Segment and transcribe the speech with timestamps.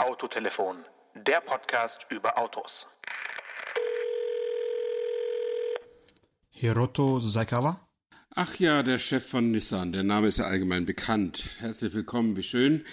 [0.00, 0.78] Autotelefon,
[1.14, 2.86] der Podcast über Autos.
[6.48, 7.86] Hiroto Saikawa?
[8.34, 9.92] Ach ja, der Chef von Nissan.
[9.92, 11.50] Der Name ist ja allgemein bekannt.
[11.58, 12.86] Herzlich willkommen, wie schön.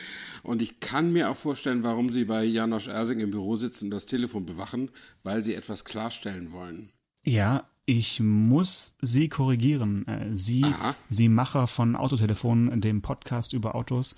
[0.44, 3.92] Und ich kann mir auch vorstellen, warum Sie bei Janosch Ersing im Büro sitzen und
[3.92, 4.92] das Telefon bewachen,
[5.24, 6.92] weil Sie etwas klarstellen wollen.
[7.24, 10.06] Ja, ich muss Sie korrigieren.
[10.08, 10.94] Äh, Sie, Aha.
[11.08, 14.18] Sie Macher von Autotelefon, dem Podcast über Autos.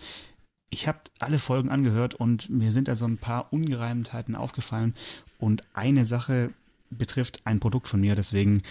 [0.70, 4.94] Ich habe alle Folgen angehört und mir sind da so ein paar Ungereimtheiten aufgefallen.
[5.40, 6.52] Und eine Sache
[6.92, 8.16] betrifft ein Produkt von mir.
[8.16, 8.62] Deswegen,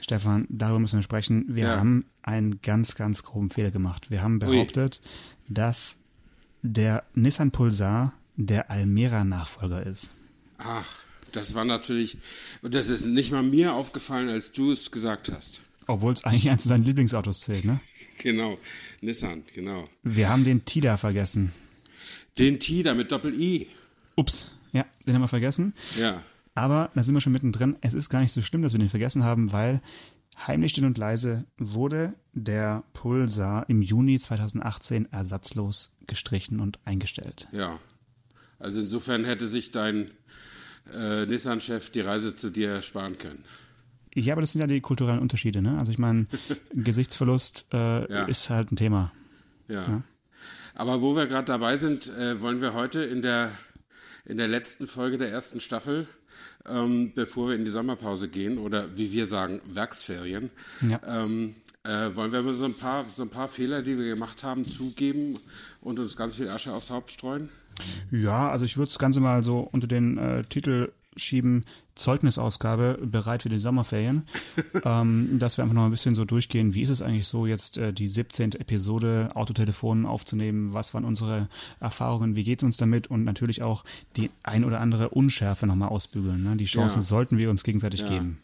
[0.00, 1.44] Stefan, darüber müssen wir sprechen.
[1.48, 1.76] Wir Ja.
[1.78, 4.10] haben einen ganz, ganz groben Fehler gemacht.
[4.10, 5.00] Wir haben behauptet,
[5.48, 5.96] dass
[6.62, 10.10] der Nissan Pulsar der Almera-Nachfolger ist.
[10.58, 11.00] Ach,
[11.32, 12.18] das war natürlich,
[12.62, 15.62] das ist nicht mal mir aufgefallen, als du es gesagt hast.
[15.92, 17.80] Obwohl es eigentlich eins zu deinen Lieblingsautos zählt, ne?
[18.18, 18.58] Genau,
[19.00, 19.88] Nissan, genau.
[20.02, 21.52] Wir haben den Tida vergessen.
[22.36, 23.66] Den Tida mit Doppel-I.
[24.14, 25.72] Ups, ja, den haben wir vergessen.
[25.98, 26.22] Ja,
[26.54, 27.76] Aber da sind wir schon mittendrin.
[27.80, 29.80] Es ist gar nicht so schlimm, dass wir den vergessen haben, weil
[30.46, 37.48] heimlich still und leise wurde der Pulsar im Juni 2018 ersatzlos gestrichen und eingestellt.
[37.52, 37.78] ja.
[38.58, 40.10] Also insofern hätte sich dein
[40.92, 43.42] äh, Nissan-Chef die Reise zu dir sparen können.
[44.14, 45.78] Ja, aber das sind ja die kulturellen Unterschiede, ne?
[45.78, 46.26] Also ich meine,
[46.74, 48.24] Gesichtsverlust äh, Ja.
[48.24, 49.12] ist halt ein Thema.
[49.68, 50.02] Ja.
[50.74, 53.52] Aber wo wir gerade dabei sind, äh, wollen wir heute in der
[54.26, 56.06] in der letzten Folge der ersten Staffel,
[56.68, 60.50] ähm, bevor wir in die Sommerpause gehen oder wie wir sagen Werksferien,
[60.82, 61.00] Ja.
[61.06, 64.44] ähm, äh, wollen wir mal so ein paar so ein paar Fehler, die wir gemacht
[64.44, 65.38] haben, zugeben
[65.80, 67.48] und uns ganz viel Asche aufs Haupt streuen.
[68.10, 71.64] Ja, also ich würde das Ganze mal so unter den äh, Titel schieben,
[72.00, 74.24] Zeugnisausgabe bereit für die Sommerferien,
[74.84, 77.76] ähm, dass wir einfach noch ein bisschen so durchgehen, wie ist es eigentlich so, jetzt
[77.76, 78.52] äh, die 17.
[78.52, 83.84] Episode Autotelefon aufzunehmen, was waren unsere Erfahrungen, wie geht's uns damit und natürlich auch
[84.16, 86.42] die ein oder andere Unschärfe nochmal ausbügeln.
[86.42, 86.56] Ne?
[86.56, 87.02] Die Chancen Ja.
[87.02, 88.08] sollten wir uns gegenseitig Ja.
[88.08, 88.38] geben.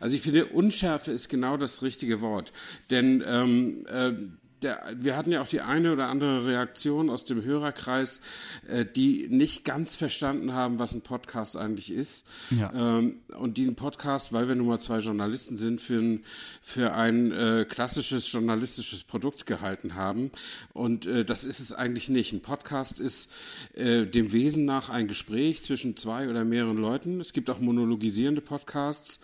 [0.00, 2.52] Also ich finde, Unschärfe ist genau das richtige Wort.
[2.90, 4.12] Denn ähm, äh,
[4.62, 8.20] der, wir hatten ja auch die eine oder andere Reaktion aus dem Hörerkreis,
[8.66, 12.26] äh, die nicht ganz verstanden haben, was ein Podcast eigentlich ist.
[12.50, 12.72] Ja.
[12.72, 16.24] Ähm, und die einen Podcast, weil wir nun mal zwei Journalisten sind, für ein,
[16.62, 20.30] für ein äh, klassisches journalistisches Produkt gehalten haben.
[20.72, 22.32] Und äh, das ist es eigentlich nicht.
[22.32, 23.30] Ein Podcast ist
[23.74, 27.20] äh, dem Wesen nach ein Gespräch zwischen zwei oder mehreren Leuten.
[27.20, 29.20] Es gibt auch monologisierende Podcasts.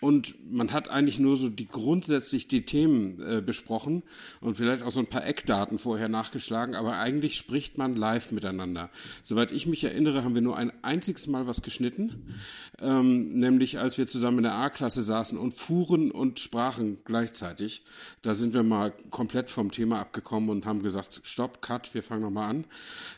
[0.00, 4.02] Und man hat eigentlich nur so die grundsätzlich die Themen äh, besprochen
[4.40, 8.90] und vielleicht auch so ein paar Eckdaten vorher nachgeschlagen, aber eigentlich spricht man live miteinander.
[9.22, 12.34] Soweit ich mich erinnere, haben wir nur ein einziges Mal was geschnitten,
[12.78, 17.82] ähm, nämlich als wir zusammen in der A-Klasse saßen und fuhren und sprachen gleichzeitig.
[18.20, 22.22] Da sind wir mal komplett vom Thema abgekommen und haben gesagt, stopp, cut, wir fangen
[22.22, 22.64] nochmal an.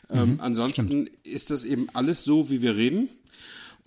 [0.09, 3.09] Ähm, ansonsten ist das eben alles so, wie wir reden.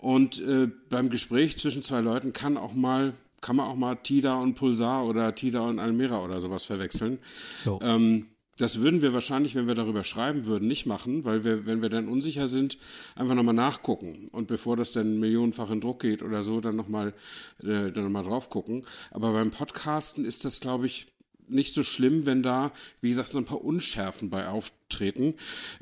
[0.03, 4.35] Und äh, beim Gespräch zwischen zwei Leuten kann auch mal kann man auch mal Tida
[4.35, 7.19] und Pulsar oder Tida und Almera oder sowas verwechseln.
[7.65, 7.79] So.
[7.81, 8.27] Ähm,
[8.57, 11.89] das würden wir wahrscheinlich, wenn wir darüber schreiben würden, nicht machen, weil wir, wenn wir
[11.89, 12.77] dann unsicher sind,
[13.15, 14.29] einfach nochmal nachgucken.
[14.31, 17.13] Und bevor das dann millionenfach in Druck geht oder so, dann nochmal
[17.61, 18.85] äh, dann noch mal drauf gucken.
[19.11, 21.07] Aber beim Podcasten ist das, glaube ich,
[21.47, 22.71] nicht so schlimm, wenn da,
[23.01, 25.35] wie gesagt, so ein paar Unschärfen bei auftreten.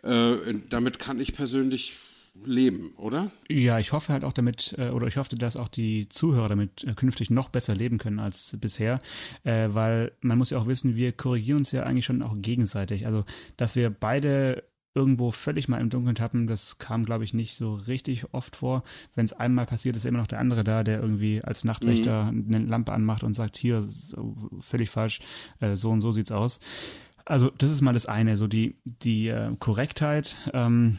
[0.03, 0.33] Äh,
[0.69, 1.95] damit kann ich persönlich
[2.33, 3.31] leben, oder?
[3.49, 6.83] Ja, ich hoffe halt auch damit, äh, oder ich hoffe, dass auch die Zuhörer damit
[6.83, 8.99] äh, künftig noch besser leben können als bisher,
[9.43, 13.05] äh, weil man muss ja auch wissen, wir korrigieren uns ja eigentlich schon auch gegenseitig.
[13.05, 13.25] Also,
[13.57, 17.75] dass wir beide irgendwo völlig mal im Dunkeln tappen, das kam, glaube ich, nicht so
[17.75, 18.83] richtig oft vor.
[19.15, 22.59] Wenn es einmal passiert, ist immer noch der andere da, der irgendwie als Nachtwächter eine
[22.59, 23.87] Lampe anmacht und sagt, hier,
[24.59, 25.21] völlig falsch,
[25.75, 26.59] so und so sieht's aus.
[27.23, 30.97] Also, das ist mal das eine, so die, die äh, Korrektheit, ähm,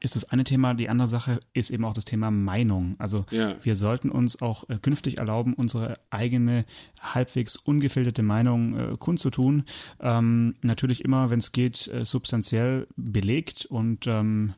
[0.00, 0.74] ist das eine Thema.
[0.74, 2.96] Die andere Sache ist eben auch das Thema Meinung.
[2.98, 3.56] Also Ja.
[3.62, 6.64] wir sollten uns auch äh, künftig erlauben, unsere eigene
[7.00, 9.64] halbwegs ungefilterte Meinung äh, kundzutun.
[10.00, 14.54] Ähm, natürlich immer, wenn es geht, äh, substanziell belegt und ähm,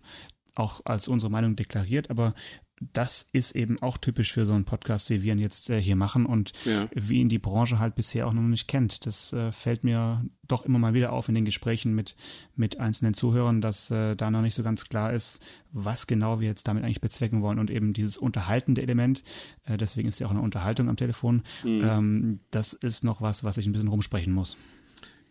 [0.55, 2.35] auch als unsere Meinung deklariert, aber
[2.81, 5.97] das ist eben auch typisch für so einen Podcast, wie wir ihn jetzt äh, hier
[5.97, 6.89] machen und Ja.
[6.95, 9.05] wie ihn die Branche halt bisher auch noch nicht kennt.
[9.05, 12.17] Das äh, fällt mir doch immer mal wieder auf in den Gesprächen mit,
[12.57, 15.41] mit einzelnen Zuhörern, dass äh, da noch nicht so ganz klar ist,
[15.73, 19.23] was genau wir jetzt damit eigentlich bezwecken wollen und eben dieses unterhaltende Element,
[19.67, 23.59] äh, deswegen ist ja auch eine Unterhaltung am Telefon, ähm, das ist noch was, was
[23.59, 24.57] ich ein bisschen rumsprechen muss.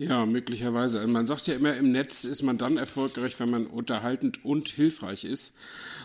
[0.01, 0.99] Ja, möglicherweise.
[0.99, 4.69] Also Man sagt ja immer, im Netz ist man dann erfolgreich, wenn man unterhaltend und
[4.69, 5.53] hilfreich ist.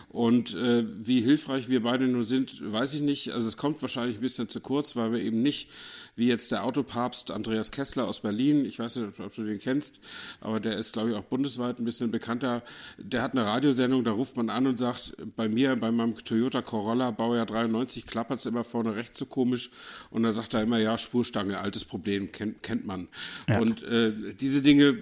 [0.09, 3.31] Und äh, wie hilfreich wir beide nur sind, weiß ich nicht.
[3.31, 5.69] Also es kommt wahrscheinlich ein bisschen zu kurz, weil wir eben nicht
[6.15, 8.65] wie jetzt der Autopapst Andreas Kessler aus Berlin.
[8.65, 9.99] Ich weiß nicht, ob du den kennst,
[10.39, 12.63] aber der ist, glaube ich, auch bundesweit ein bisschen bekannter.
[12.97, 16.61] Der hat eine Radiosendung, da ruft man an und sagt, bei mir, bei meinem Toyota
[16.61, 19.71] Corolla, Baujahr 93, klappert es immer vorne rechts so komisch.
[20.09, 23.09] Und da sagt er immer, ja, Spurstange, altes Problem, kennt, kennt man.
[23.47, 23.59] Ja.
[23.59, 24.97] Und äh, diese Dinge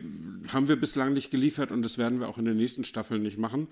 [0.51, 3.37] haben wir bislang nicht geliefert und das werden wir auch in den nächsten Staffeln nicht
[3.37, 3.67] machen,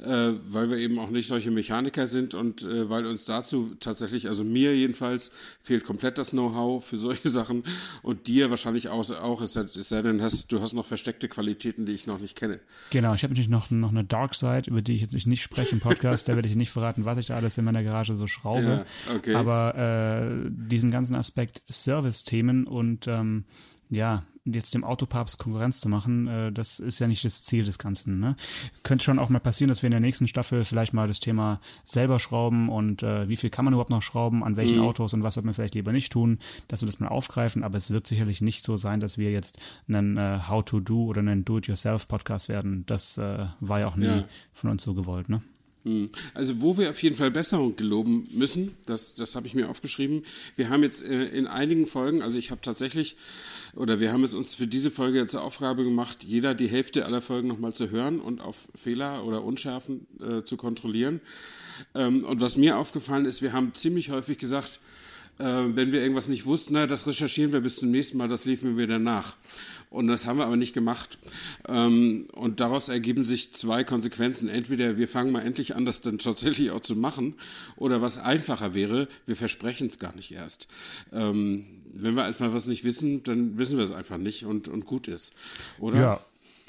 [0.00, 4.28] äh, weil wir eben auch nicht solche Mechaniker sind und äh, weil uns dazu tatsächlich,
[4.28, 5.30] also mir jedenfalls,
[5.62, 7.64] fehlt komplett das Know-how für solche Sachen
[8.02, 11.92] und dir wahrscheinlich auch, auch es sei denn, hast, du hast noch versteckte Qualitäten, die
[11.92, 12.60] ich noch nicht kenne.
[12.90, 15.72] Genau, ich habe natürlich noch, noch eine Dark Side, über die ich jetzt nicht spreche
[15.72, 18.26] im Podcast, da werde ich nicht verraten, was ich da alles in meiner Garage so
[18.26, 18.84] schraube.
[19.08, 19.34] Ja, okay.
[19.34, 23.44] Aber äh, diesen ganzen Aspekt Service-Themen und ähm,
[23.90, 27.78] ja, jetzt dem Autopapst Konkurrenz zu machen, äh, das ist ja nicht das Ziel des
[27.78, 28.20] Ganzen.
[28.20, 28.36] Ne?
[28.82, 31.60] Könnte schon auch mal passieren, dass wir in der nächsten Staffel vielleicht mal das Thema
[31.84, 34.84] selber schrauben und äh, wie viel kann man überhaupt noch schrauben, an welchen mhm.
[34.84, 36.38] Autos und was sollte man vielleicht lieber nicht tun,
[36.68, 37.62] dass wir das mal aufgreifen.
[37.62, 39.58] Aber es wird sicherlich nicht so sein, dass wir jetzt
[39.88, 42.84] einen äh, How-to-Do oder einen Do-it-yourself-Podcast werden.
[42.86, 44.24] Das äh, war ja auch nie ja.
[44.52, 45.28] von uns so gewollt.
[45.28, 45.40] Ne?
[45.84, 46.10] Hm.
[46.34, 50.24] Also wo wir auf jeden Fall Besserung geloben müssen, das, das habe ich mir aufgeschrieben.
[50.56, 53.16] Wir haben jetzt äh, in einigen Folgen, also ich habe tatsächlich,
[53.74, 57.22] oder wir haben es uns für diese Folge zur Aufgabe gemacht, jeder die Hälfte aller
[57.22, 61.22] Folgen nochmal zu hören und auf Fehler oder Unschärfen äh, zu kontrollieren.
[61.94, 64.80] Ähm, und was mir aufgefallen ist, wir haben ziemlich häufig gesagt,
[65.38, 68.44] äh, wenn wir irgendwas nicht wussten, na, das recherchieren wir bis zum nächsten Mal, das
[68.44, 69.36] liefen wir dann nach.
[69.90, 71.18] Und das haben wir aber nicht gemacht.
[71.68, 74.48] Ähm, und daraus ergeben sich zwei Konsequenzen.
[74.48, 77.34] Entweder wir fangen mal endlich an, das dann tatsächlich auch zu machen,
[77.76, 80.68] oder was einfacher wäre, wir versprechen es gar nicht erst.
[81.12, 84.86] Ähm, wenn wir einfach was nicht wissen, dann wissen wir es einfach nicht und, und
[84.86, 85.34] gut ist.
[85.80, 86.00] Oder?
[86.00, 86.20] Ja,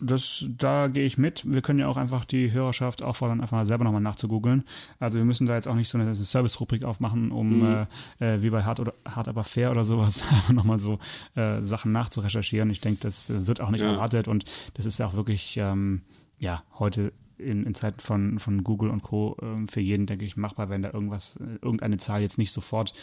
[0.01, 1.43] das, da gehe ich mit.
[1.45, 4.63] Wir können ja auch einfach die Hörerschaft auffordern, einfach mal selber nochmal nachzugoogeln.
[4.99, 7.87] Also wir müssen da jetzt auch nicht so eine, Service-Rubrik aufmachen, um mhm.
[8.19, 10.99] äh, äh wie bei Hard, oder, Hard aber fair oder sowas nochmal so
[11.35, 12.69] äh, Sachen nachzurecherchieren.
[12.69, 13.91] Ich denke, das wird auch nicht ja.
[13.91, 16.01] erwartet und das ist ja auch wirklich, ähm,
[16.39, 19.37] ja, heute in, in Zeiten von, von Google und Co.
[19.41, 22.93] Äh, für jeden, denke ich, machbar, wenn da irgendwas, äh, irgendeine Zahl jetzt nicht sofort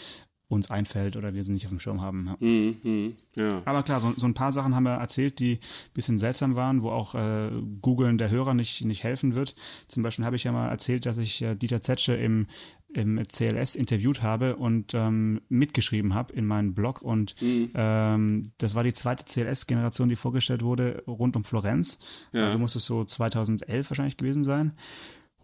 [0.49, 2.27] uns einfällt oder wir sie nicht auf dem Schirm haben.
[2.27, 2.47] Ja.
[2.47, 3.62] Mm, mm, ja.
[3.67, 6.83] Aber klar, so, so, ein paar Sachen haben wir erzählt, die ein bisschen seltsam waren,
[6.83, 7.50] wo auch äh,
[7.83, 9.55] Googlen der Hörer nicht, nicht helfen wird.
[9.89, 12.47] Zum Beispiel habe ich ja mal erzählt, dass ich äh, Dieter Zetsche im,
[12.95, 17.03] im CLS interviewt habe und ähm, mitgeschrieben habe in meinen Blog.
[17.03, 17.65] Und mm.
[17.75, 21.99] ähm, das war die zweite CLS-Generation, die vorgestellt wurde, rund um Florenz.
[22.33, 22.47] Ja.
[22.47, 24.73] Also muss es so 2011 wahrscheinlich gewesen sein.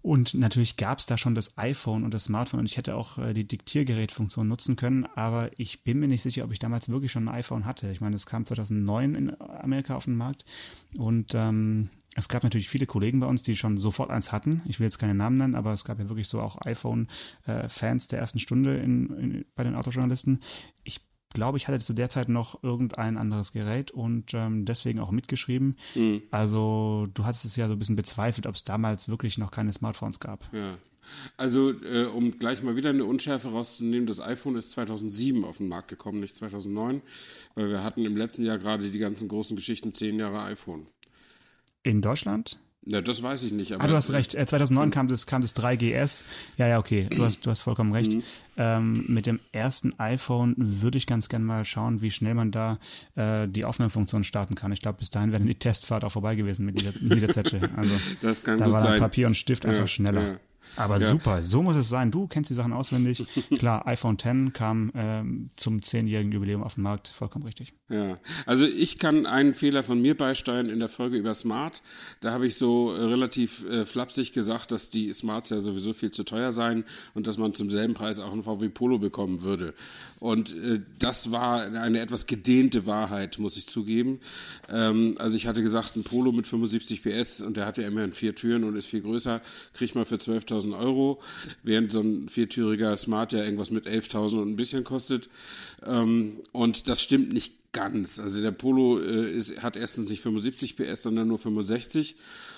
[0.04, 3.16] Und natürlich gab es da schon das iPhone und das Smartphone und ich hätte auch
[3.16, 7.10] äh, die Diktiergerätfunktion nutzen können, aber ich bin mir nicht sicher, ob ich damals wirklich
[7.10, 7.90] schon ein iPhone hatte.
[7.90, 10.44] Ich meine, es kam 2009 in Amerika auf den Markt
[10.94, 14.60] und ähm, es gab natürlich viele Kollegen bei uns, die schon sofort eins hatten.
[14.66, 18.08] Ich will jetzt keine Namen nennen, aber es gab ja wirklich so auch iPhone-Fans äh,
[18.10, 20.42] der ersten Stunde in, in, bei den Autojournalisten.
[20.82, 21.00] Ich
[21.34, 25.76] glaube, ich hatte zu der Zeit noch irgendein anderes Gerät und ähm, deswegen auch mitgeschrieben.
[25.94, 26.22] Mhm.
[26.30, 29.74] Also du hast es ja so ein bisschen bezweifelt, ob es damals wirklich noch keine
[29.74, 30.48] Smartphones gab.
[30.52, 30.78] Ja.
[31.36, 35.68] Also, äh, um gleich mal wieder eine Unschärfe rauszunehmen, das iPhone ist 2007 auf den
[35.68, 37.02] Markt gekommen, nicht 2009,
[37.54, 40.86] weil wir hatten im letzten Jahr gerade die ganzen großen Geschichten, zehn Jahre iPhone.
[41.82, 42.58] In Deutschland?
[42.86, 43.72] Ja, das weiß ich nicht.
[43.72, 44.32] ah, du hast recht.
[44.32, 46.24] 2009 äh, kam das, kam das 3GS.
[46.58, 47.08] Ja, ja, okay.
[47.10, 48.12] Du hast, du hast vollkommen recht.
[48.12, 48.22] Mhm.
[48.56, 52.78] Ähm, mit dem ersten iPhone würde ich ganz gerne mal schauen, wie schnell man da
[53.16, 54.70] äh, die Aufnahmefunktion starten kann.
[54.72, 57.60] Ich glaube, bis dahin wäre die Testfahrt auch vorbei gewesen mit dieser, mit dieser Zetsche.
[57.76, 59.00] Also, das kann da gut war sein.
[59.00, 60.22] Papier und Stift einfach ja, schneller.
[60.22, 60.36] Ja.
[60.76, 61.10] Aber ja.
[61.10, 62.10] super, so muss es sein.
[62.10, 63.24] Du kennst die Sachen auswendig.
[63.58, 67.72] Klar, iPhone X kam ähm, zum zehnjährigen Jubiläum auf den Markt, vollkommen richtig.
[67.88, 71.82] Ja, also ich kann einen Fehler von mir beisteuern in der Folge über Smart.
[72.20, 76.10] Da habe ich so äh, relativ äh, flapsig gesagt, dass die Smarts ja sowieso viel
[76.10, 79.74] zu teuer seien und dass man zum selben Preis auch ein VW Polo bekommen würde.
[80.18, 84.20] Und äh, das war eine etwas gedehnte Wahrheit, muss ich zugeben.
[84.68, 88.12] Ähm, also ich hatte gesagt, ein Polo mit 75 PS und der hatte ja immerhin
[88.12, 89.42] vier Türen und ist viel größer,
[89.74, 91.20] kriegt man für 12.000 Euro,
[91.62, 95.28] während so ein viertüriger Smart ja irgendwas mit 11.000 und ein bisschen kostet.
[95.84, 98.18] Ähm, und das stimmt nicht ganz.
[98.18, 102.16] Also der Polo äh, ist, hat erstens nicht 75 PS, sondern nur 65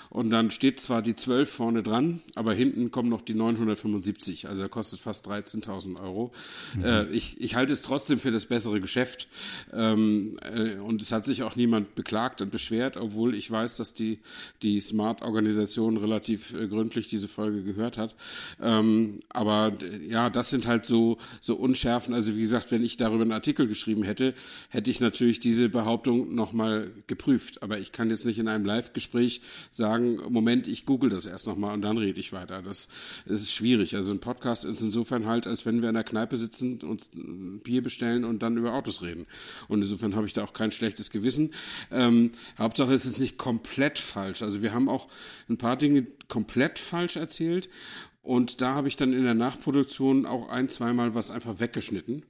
[0.09, 4.47] und dann steht zwar die 12 vorne dran, aber hinten kommen noch die 975.
[4.47, 6.31] Also er kostet fast 13.000 Euro.
[6.75, 6.85] Mhm.
[6.85, 9.27] Äh, ich, ich halte es trotzdem für das bessere Geschäft.
[9.73, 13.93] Ähm, äh, und es hat sich auch niemand beklagt und beschwert, obwohl ich weiß, dass
[13.93, 14.19] die,
[14.61, 18.15] die Smart-Organisation relativ äh, gründlich diese Folge gehört hat.
[18.61, 19.73] Ähm, aber
[20.07, 22.13] ja, das sind halt so, so Unschärfen.
[22.13, 24.33] Also wie gesagt, wenn ich darüber einen Artikel geschrieben hätte,
[24.69, 27.61] hätte ich natürlich diese Behauptung nochmal geprüft.
[27.63, 31.47] Aber ich kann jetzt nicht in einem Live-Gespräch sagen, sagen, Moment, ich google das erst
[31.47, 32.61] nochmal und dann rede ich weiter.
[32.61, 32.87] Das,
[33.25, 33.95] das ist schwierig.
[33.95, 37.11] Also ein Podcast ist insofern halt, als wenn wir in der Kneipe sitzen, uns
[37.63, 39.27] Bier bestellen und dann über Autos reden.
[39.67, 41.53] Und insofern habe ich da auch kein schlechtes Gewissen.
[41.91, 44.41] Ähm, Hauptsache es ist nicht komplett falsch.
[44.41, 45.07] Also wir haben auch
[45.49, 47.69] ein paar Dinge komplett falsch erzählt
[48.27, 52.23] und da habe ich dann in der Nachproduktion auch ein, zweimal was einfach weggeschnitten.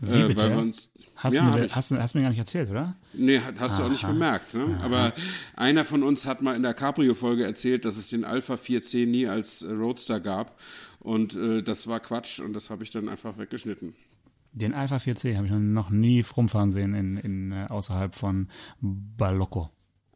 [0.00, 0.50] Wie äh, bitte?
[0.56, 2.96] uns, Hast, ja, du mir, hast, du, hast du mir gar nicht erzählt, oder?
[3.12, 4.52] Nee, hast du auch nicht bemerkt.
[4.54, 4.76] Ne?
[4.82, 5.12] Aber
[5.54, 9.28] einer von uns hat mal in der Cabrio-Folge erzählt, dass es den Alpha 4C nie
[9.28, 10.58] als äh, Roadster gab.
[10.98, 13.94] Und äh, das war Quatsch und das habe ich dann einfach weggeschnitten.
[14.50, 18.48] Den Alpha 4C habe ich noch nie rumfahren sehen in, in, äh, außerhalb von
[18.80, 19.70] Balocco.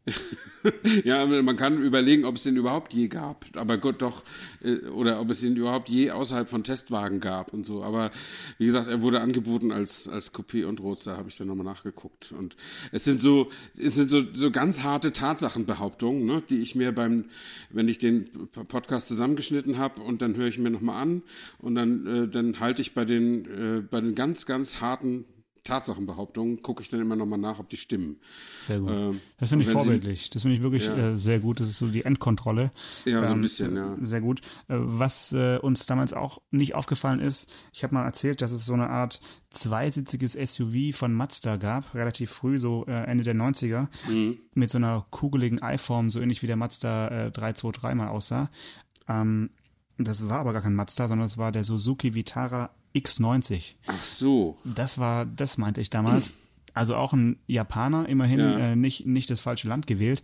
[1.03, 3.45] Ja, man kann überlegen, ob es den überhaupt je gab.
[3.55, 4.23] Aber Gott doch,
[4.61, 7.83] äh, oder ob es den überhaupt je außerhalb von Testwagen gab und so.
[7.83, 8.11] Aber
[8.57, 12.33] wie gesagt, er wurde angeboten als, als Coupé und Roadster, habe ich dann nochmal nachgeguckt.
[12.33, 12.55] Und
[12.91, 17.25] es sind so, es sind so, so ganz harte Tatsachenbehauptungen, ne, die ich mir beim,
[17.69, 18.29] wenn ich den
[18.67, 21.23] Podcast zusammengeschnitten habe und dann höre ich mir nochmal an
[21.59, 25.25] und dann, äh, dann halte ich bei den, äh, bei den ganz, ganz harten
[25.63, 28.19] Tatsachenbehauptungen, gucke ich dann immer nochmal nach, ob die stimmen.
[28.59, 28.89] Sehr gut.
[28.91, 30.29] Ähm, das finde ich wenn sie- vorbildlich.
[30.29, 31.11] Das finde ich wirklich Ja.
[31.11, 31.59] äh, sehr gut.
[31.59, 32.71] Das ist so die Endkontrolle.
[33.05, 33.95] Ja, so ein Ähm, bisschen, ja.
[34.01, 34.41] Sehr gut.
[34.67, 38.65] Äh, Was äh, uns damals auch nicht aufgefallen ist, ich habe mal erzählt, dass es
[38.65, 43.87] so eine Art zweisitziges SUV von Mazda gab, relativ früh, so äh, Ende der 90er,
[44.07, 44.37] Mhm.
[44.53, 48.49] mit so einer kugeligen I-Form, so ähnlich wie der Mazda äh, 323 mal aussah.
[49.07, 49.49] Ähm,
[49.97, 53.75] das war aber gar kein Mazda, sondern es war der Suzuki Vitara X90.
[53.87, 54.57] Ach so.
[54.63, 56.33] Das war, das meinte ich damals.
[56.73, 58.57] Also auch ein Japaner, immerhin Ja.
[58.59, 60.23] äh, nicht, nicht das falsche Land gewählt.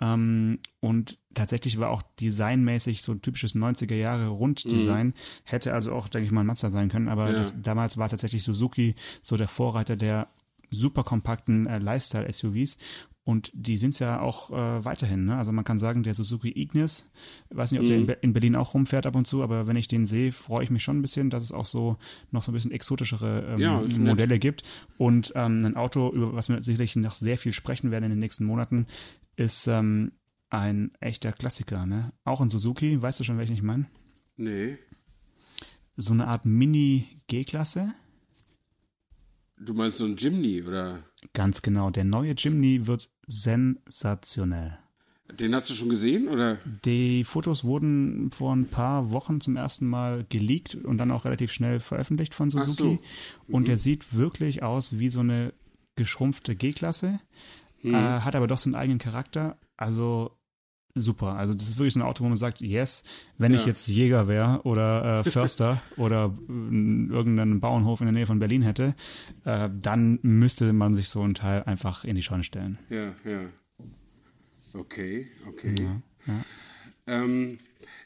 [0.00, 5.14] Ähm, und tatsächlich war auch designmäßig so ein typisches 90er Jahre Runddesign.
[5.44, 7.08] Hätte also auch, denke ich mal, ein Mazda sein können.
[7.08, 7.32] Aber Mhm.
[7.32, 7.38] Ja.
[7.38, 10.28] das, damals war tatsächlich Suzuki so der Vorreiter der
[10.70, 12.78] super kompakten äh, Lifestyle-SUVs.
[13.24, 15.26] Und die sind ja auch äh, weiterhin.
[15.26, 15.36] Ne?
[15.36, 17.08] Also man kann sagen, der Suzuki Ignis,
[17.50, 18.06] weiß nicht, ob der in, Mhm.
[18.06, 20.70] Be in Berlin auch rumfährt ab und zu, aber wenn ich den sehe, freue ich
[20.70, 21.98] mich schon ein bisschen, dass es auch so
[22.32, 24.08] noch so ein bisschen exotischere ähm, Ja, ist nett.
[24.08, 24.64] Modelle gibt.
[24.98, 28.18] Und ähm, ein Auto, über was wir sicherlich noch sehr viel sprechen werden in den
[28.18, 28.86] nächsten Monaten,
[29.36, 30.10] ist ähm,
[30.50, 31.86] ein echter Klassiker.
[31.86, 32.12] Ne?
[32.24, 33.86] Auch ein Suzuki, weißt du schon, welchen ich meine?
[34.36, 34.78] Nee.
[35.96, 37.94] So eine Art Mini-G-Klasse.
[39.58, 41.04] Du meinst so ein Jimny oder?
[41.34, 41.90] Ganz genau.
[41.90, 44.78] Der neue Jimny wird sensationell.
[45.38, 46.58] Den hast du schon gesehen oder?
[46.84, 51.52] Die Fotos wurden vor ein paar Wochen zum ersten Mal geleakt und dann auch relativ
[51.52, 52.98] schnell veröffentlicht von Ach Suzuki.
[53.48, 53.54] so.
[53.54, 55.54] Und der sieht wirklich aus wie so eine
[55.96, 57.18] geschrumpfte G-Klasse,
[57.80, 57.94] Hm.
[57.94, 59.58] äh, hat aber doch so einen eigenen Charakter.
[59.76, 60.30] Also
[60.94, 61.34] super.
[61.34, 63.02] Also das ist wirklich so ein Auto, wo man sagt, yes,
[63.38, 63.68] wenn ich Ja.
[63.68, 68.62] jetzt Jäger wäre oder äh, Förster oder äh, irgendeinen Bauernhof in der Nähe von Berlin
[68.62, 68.94] hätte,
[69.44, 72.78] äh, dann müsste man sich so ein Teil einfach in die Scheune stellen.
[72.90, 73.40] Ja, ja.
[74.74, 75.74] Okay, okay.
[75.78, 76.40] Ja, ja.
[77.06, 77.58] Ähm,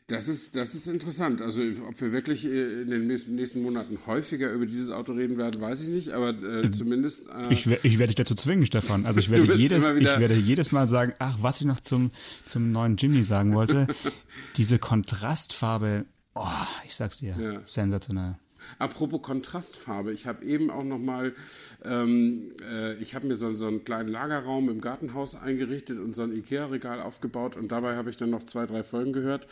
[0.06, 1.42] das ist, das ist interessant.
[1.42, 5.60] Also, ob wir wirklich äh, in den nächsten- Monaten häufiger über dieses Auto reden werden,
[5.60, 7.28] weiß ich nicht, aber äh, zumindest.
[7.28, 9.04] Äh, Ich, ich werde dich dazu zwingen, Stefan.
[9.04, 12.10] Also ich werde, jedes, ich werde jedes Mal sagen, ach, was ich noch zum,
[12.46, 13.86] zum neuen Jimny sagen wollte,
[14.56, 16.46] diese Kontrastfarbe, oh,
[16.86, 17.60] ich sag's dir, Ja.
[17.64, 18.36] sensationell.
[18.78, 21.34] Apropos Kontrastfarbe, ich habe eben auch noch mal,
[21.84, 26.22] ähm, äh, ich habe mir so, so einen kleinen Lagerraum im Gartenhaus eingerichtet und so
[26.22, 29.46] ein Ikea-Regal aufgebaut und dabei habe ich dann noch zwei, drei Folgen gehört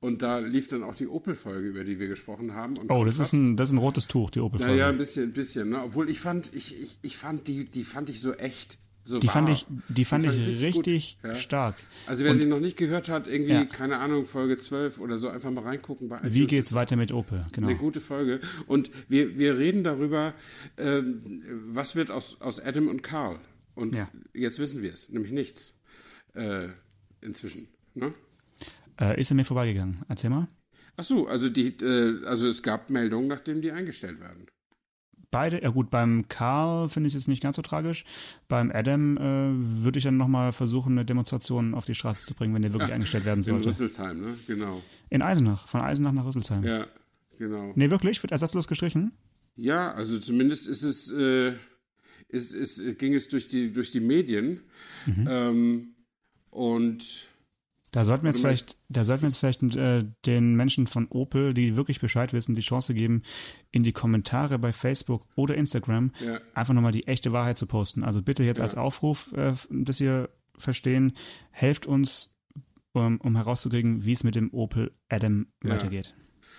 [0.00, 2.76] und da lief dann auch die Opel-Folge, über die wir gesprochen haben.
[2.76, 5.30] Und Oh, das ist ein, das ist ein rotes Tuch, die opel Naja, ein bisschen,
[5.30, 5.82] ein bisschen, ne?
[5.82, 8.78] Obwohl ich fand, ich, ich, ich fand die, die fand ich so echt.
[9.04, 9.32] So Die wahr.
[9.34, 11.34] fand ich, die fand ich richtig richtig Ja.
[11.34, 11.74] stark.
[12.06, 13.64] Also wer Und sie noch nicht gehört hat, irgendwie, Ja.
[13.64, 16.48] keine Ahnung, Folge 12 oder so, einfach mal reingucken bei Wie iTunes.
[16.48, 17.44] geht's Das ist weiter mit Opel?
[17.52, 17.66] Genau.
[17.68, 18.40] Eine gute Folge.
[18.66, 20.34] Und wir, wir reden darüber,
[20.78, 21.42] ähm,
[21.72, 23.40] was wird aus, aus Adam und Carl.
[23.74, 24.08] Und Ja.
[24.34, 25.74] jetzt wissen wir es, nämlich nichts
[26.34, 26.68] äh,
[27.20, 27.68] inzwischen.
[27.94, 28.14] Ne?
[29.00, 30.04] Äh, ist er mir vorbeigegangen?
[30.08, 30.46] Erzähl mal.
[30.96, 34.46] Ach so, also, die, äh, also es gab Meldungen, nachdem die eingestellt werden.
[35.32, 38.04] Beide, ja gut, beim Karl finde ich es jetzt nicht ganz so tragisch.
[38.48, 42.54] Beim Adam äh, würde ich dann nochmal versuchen, eine Demonstration auf die Straße zu bringen,
[42.54, 43.68] wenn der wirklich eingestellt werden In sollte.
[43.68, 44.34] Rüsselsheim, ne?
[44.46, 44.82] Genau.
[45.08, 46.62] In Eisenach, von Eisenach nach Rüsselsheim.
[46.64, 46.86] Ja,
[47.38, 47.72] genau.
[47.76, 48.22] Nee, wirklich?
[48.22, 49.12] Wird ersatzlos gestrichen?
[49.56, 51.54] Ja, also zumindest ist es, äh,
[52.28, 54.60] ist, ist, ging es durch die, durch die Medien.
[55.06, 55.28] Mhm.
[55.30, 55.94] Ähm,
[56.50, 57.28] und
[57.92, 61.52] Da sollten wir jetzt vielleicht, da sollten wir jetzt vielleicht äh, den Menschen von Opel,
[61.54, 63.22] die wirklich Bescheid wissen, die Chance geben,
[63.70, 68.02] in die Kommentare bei Facebook oder Instagram ja, einfach nochmal die echte Wahrheit zu posten.
[68.02, 68.64] Also bitte jetzt Ja.
[68.64, 71.12] als Aufruf, äh, dass ihr verstehen,
[71.50, 72.34] helft uns,
[72.92, 75.70] um, um herauszukriegen, wie es mit dem Opel Adam Ja.
[75.70, 76.14] weitergeht.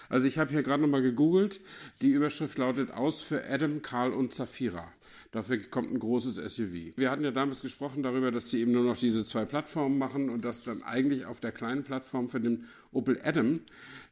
[0.09, 1.61] also ich habe hier gerade nochmal gegoogelt.
[2.03, 4.91] Die Überschrift lautet Aus für Adam, Karl und Zafira.
[5.33, 6.95] Dafür kommt ein großes SUV.
[6.95, 10.29] Wir hatten ja damals gesprochen darüber, dass sie eben nur noch diese zwei Plattformen machen
[10.29, 13.61] und dass dann eigentlich auf der kleinen Plattform für den Opel Adam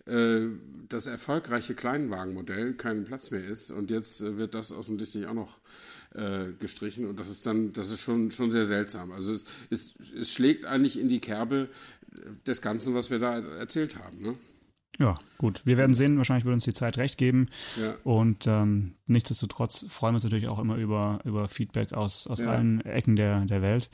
[0.07, 0.47] äh,
[0.89, 3.69] das erfolgreiche Kleinwagenmodell keinen Platz mehr ist.
[3.69, 5.59] Und jetzt äh, wird das offensichtlich auch noch
[6.15, 9.11] äh, gestrichen und das ist dann, das ist schon, schon sehr seltsam.
[9.11, 11.69] Also es, es, es schlägt eigentlich in die Kerbe
[12.47, 14.23] des Ganzen, was wir da erzählt haben.
[14.23, 14.35] Ne?
[14.99, 15.61] Ja, gut.
[15.65, 16.17] Wir werden sehen.
[16.17, 17.47] Wahrscheinlich wird uns die Zeit recht geben.
[17.79, 17.95] Ja.
[18.03, 22.47] Und ähm, nichtsdestotrotz freuen wir uns natürlich auch immer über, über Feedback aus, aus ja.
[22.47, 23.89] allen Ecken der, der Welt.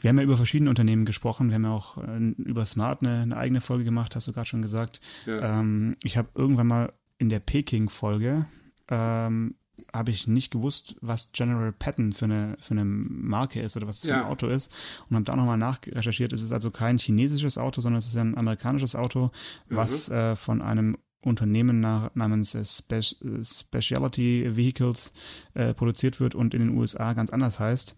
[0.00, 1.48] Wir haben ja über verschiedene Unternehmen gesprochen.
[1.48, 4.48] Wir haben ja auch äh, über Smart eine, eine, eigene Folge gemacht, hast du gerade
[4.48, 5.00] schon gesagt.
[5.26, 5.60] Ja.
[5.60, 8.46] Ähm, ich habe irgendwann mal in der Peking-Folge
[8.88, 9.54] ähm,
[9.92, 13.98] habe ich nicht gewusst, was General Patton für eine, für eine Marke ist oder was
[13.98, 14.14] es ja.
[14.14, 14.70] für ein Auto ist
[15.08, 16.32] und habe da nochmal nachrecherchiert.
[16.32, 19.30] Es ist also kein chinesisches Auto, sondern es ist ein amerikanisches Auto,
[19.68, 20.14] was mhm.
[20.14, 25.12] äh, von einem Unternehmen nach, namens äh, Spe Specialty Vehicles
[25.54, 27.96] äh, produziert wird und in den USA ganz anders heißt.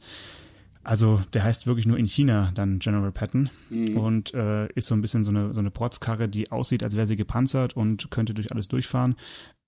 [0.84, 3.96] Also der heißt wirklich nur in China dann General Patton mhm.
[3.96, 7.06] und äh, ist so ein bisschen so eine, so eine Protzkarre, die aussieht, als wäre
[7.06, 9.14] sie gepanzert und könnte durch alles durchfahren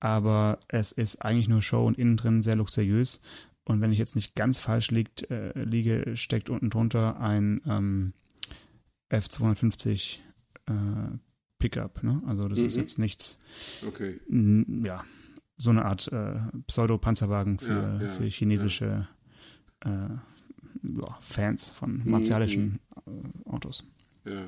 [0.04, 3.22] aber es ist eigentlich nur Show und innen drin sehr luxuriös.
[3.64, 8.12] Und wenn ich jetzt nicht ganz falsch liegt, äh, liege, steckt unten drunter ein ähm,
[9.10, 10.18] F250
[10.66, 10.72] äh,
[11.58, 12.02] Pickup.
[12.02, 12.22] Ne?
[12.26, 12.66] Also das mhm.
[12.66, 13.40] ist jetzt nichts.
[13.88, 14.20] Okay.
[14.84, 15.04] Ja,
[15.56, 16.34] so eine Art äh,
[16.66, 19.08] Pseudo-Panzerwagen für, ja, ja, für chinesische
[19.86, 20.04] ja.
[20.04, 23.50] Äh, Fans von martialischen mhm.
[23.50, 23.84] Autos.
[24.26, 24.42] Ja.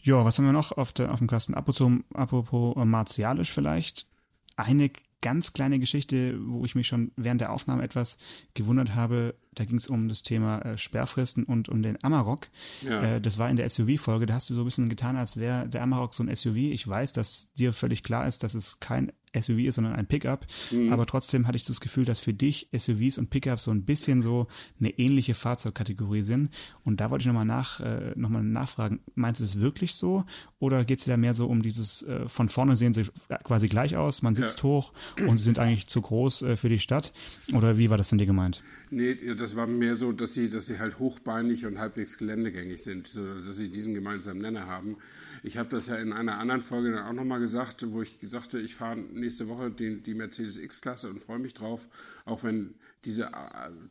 [0.00, 1.54] Ja, was haben wir noch auf, der, auf dem Kasten?
[1.54, 4.08] Apropos, apropos martialisch vielleicht
[4.56, 8.18] eine ganz kleine Geschichte, wo ich mich schon während der Aufnahme etwas
[8.54, 9.34] gewundert habe.
[9.56, 12.48] Da ging es um das Thema äh, Sperrfristen und um den Amarok.
[12.82, 13.16] Ja.
[13.16, 14.26] Äh, das war in der SUV-Folge.
[14.26, 16.56] Da hast du so ein bisschen getan, als wäre der Amarok so ein SUV.
[16.56, 20.46] Ich weiß, dass dir völlig klar ist, dass es kein SUV ist, sondern ein Pickup.
[20.70, 20.92] Mhm.
[20.92, 23.84] Aber trotzdem hatte ich so das Gefühl, dass für dich SUVs und Pickups so ein
[23.84, 24.46] bisschen so
[24.78, 26.50] eine ähnliche Fahrzeugkategorie sind.
[26.84, 30.24] Und da wollte ich nochmal nach, äh, noch nachfragen, meinst du das wirklich so?
[30.58, 33.04] Oder geht es dir da mehr so um dieses, äh, von vorne sehen sie
[33.44, 34.64] quasi gleich aus, man sitzt ja.
[34.64, 34.92] hoch
[35.26, 37.12] und sie sind eigentlich zu groß äh, für die Stadt?
[37.52, 38.62] Oder wie war das denn dir gemeint?
[38.90, 43.08] Nee, das war mehr so, dass sie, dass sie halt hochbeinig und halbwegs geländegängig sind,
[43.08, 44.96] so, dass sie diesen gemeinsamen Nenner haben.
[45.42, 48.60] Ich habe das ja in einer anderen Folge dann auch nochmal gesagt, wo ich sagte,
[48.60, 51.88] ich fahre nächste Woche die, die Mercedes X-Klasse und freue mich drauf,
[52.26, 53.30] auch wenn diese,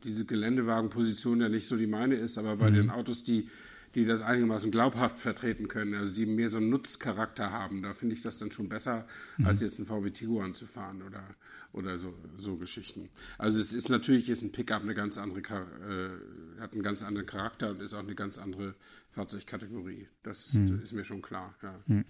[0.02, 2.74] diese Geländewagenposition ja nicht so die meine ist, aber bei mhm.
[2.74, 3.48] den Autos, die
[3.96, 7.82] die das einigermaßen glaubhaft vertreten können, also die mehr so einen Nutzcharakter haben.
[7.82, 9.06] Da finde ich das dann schon besser,
[9.38, 9.46] mhm.
[9.46, 11.24] als jetzt ein VW Tiguan zu fahren oder,
[11.72, 13.08] oder so, so Geschichten.
[13.38, 17.26] Also es ist natürlich ist ein Pickup eine ganz andere, äh, hat einen ganz anderen
[17.26, 18.74] Charakter und ist auch eine ganz andere
[19.10, 20.06] Fahrzeugkategorie.
[20.22, 20.82] Das, mhm.
[20.82, 21.54] ist mir schon klar.
[21.62, 21.74] Ja.
[21.86, 22.04] Mhm.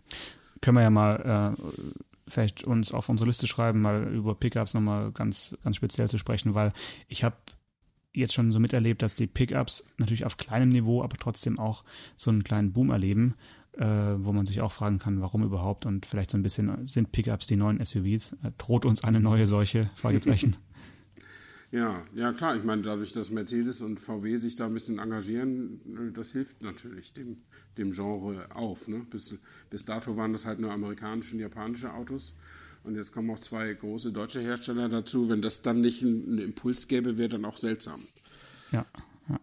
[0.60, 1.62] Können wir ja mal äh,
[2.26, 6.54] vielleicht uns auf unsere Liste schreiben, mal über Pickups nochmal ganz, ganz speziell zu sprechen,
[6.54, 6.72] weil
[7.06, 7.36] ich habe
[8.16, 11.84] jetzt schon so miterlebt, dass die Pickups natürlich auf kleinem Niveau, aber trotzdem auch
[12.16, 13.34] so einen kleinen Boom erleben,
[13.76, 17.12] äh, wo man sich auch fragen kann, warum überhaupt und vielleicht so ein bisschen sind
[17.12, 18.32] Pickups die neuen SUVs?
[18.42, 19.90] Äh, droht uns eine neue Seuche?
[19.94, 20.56] Fragezeichen.
[21.72, 22.56] Ja, ja klar.
[22.56, 26.62] Ich meine, dadurch, dass Mercedes und VW sich da ein bisschen engagieren, äh, das hilft
[26.62, 27.38] natürlich dem,
[27.76, 28.88] dem Genre auf.
[28.88, 29.04] Ne?
[29.10, 29.36] Bis,
[29.68, 32.34] bis dato waren das halt nur amerikanische und japanische Autos.
[32.86, 35.28] Und jetzt kommen auch zwei große deutsche Hersteller dazu.
[35.28, 38.06] Wenn das dann nicht einen Impuls gäbe, wäre dann auch seltsam.
[38.70, 38.86] Ja,
[39.28, 39.40] ja.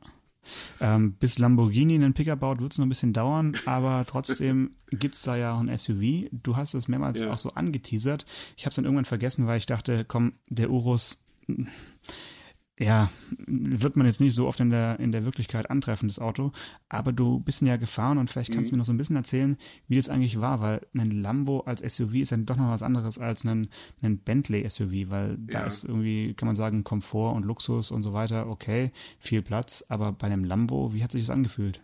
[0.79, 5.15] Ähm, bis Lamborghini einen Pickup baut, wird es noch ein bisschen dauern, aber trotzdem gibt
[5.15, 6.29] es da ja auch ein SUV.
[6.31, 7.33] Du hast es mehrmals ja.
[7.33, 8.25] auch so angeteasert.
[8.55, 11.21] Ich habe es dann irgendwann vergessen, weil ich dachte, komm, der Urus
[12.79, 16.51] ja, wird man jetzt nicht so oft in der, in der Wirklichkeit antreffen, das Auto.
[16.89, 18.75] Aber du bist ja gefahren und vielleicht kannst mhm.
[18.75, 19.57] du mir noch so ein bisschen erzählen,
[19.87, 23.19] wie das eigentlich war, weil ein Lambo als SUV ist ja doch noch was anderes
[23.19, 23.67] als ein,
[24.01, 25.65] ein Bentley SUV, weil da ja.
[25.65, 29.85] ist irgendwie, kann man sagen, Komfort und Luxus und so weiter, okay, viel Platz.
[29.89, 31.81] Aber bei einem Lambo, wie hat sich das angefühlt?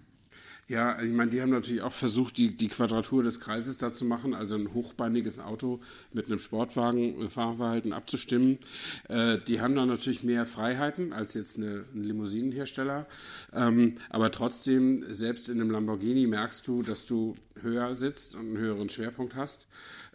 [0.69, 3.91] Ja, also ich meine, die haben natürlich auch versucht, die, die Quadratur des Kreises da
[3.91, 5.79] zu machen, also ein hochbeiniges Auto
[6.13, 8.59] mit einem Sportwagen-Fahrverhalten abzustimmen.
[9.07, 13.07] Äh, die haben da natürlich mehr Freiheiten als jetzt eine, ein Limousinenhersteller.
[13.51, 18.57] Ähm, aber trotzdem, selbst in einem Lamborghini merkst du, dass du höher sitzt und einen
[18.59, 19.67] höheren Schwerpunkt hast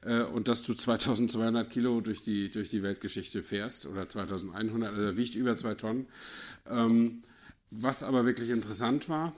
[0.02, 5.16] äh, und dass du 2200 Kilo durch die, durch die Weltgeschichte fährst oder 2100, also
[5.16, 6.06] wiegt über zwei Tonnen.
[6.70, 7.24] Ähm,
[7.72, 9.34] was aber wirklich interessant war,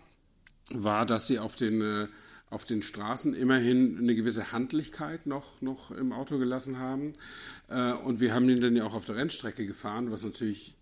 [0.72, 2.08] war, dass sie auf den, äh,
[2.50, 7.12] auf den Straßen immerhin eine gewisse Handlichkeit noch, noch im Auto gelassen haben.
[7.68, 10.74] Äh, und wir haben ihn dann ja auch auf der Rennstrecke gefahren, was natürlich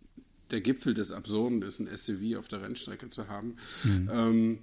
[0.51, 3.57] der Gipfel des Absurden ist, ein SUV auf der Rennstrecke zu haben.
[3.83, 4.11] Mhm.
[4.12, 4.59] Ähm,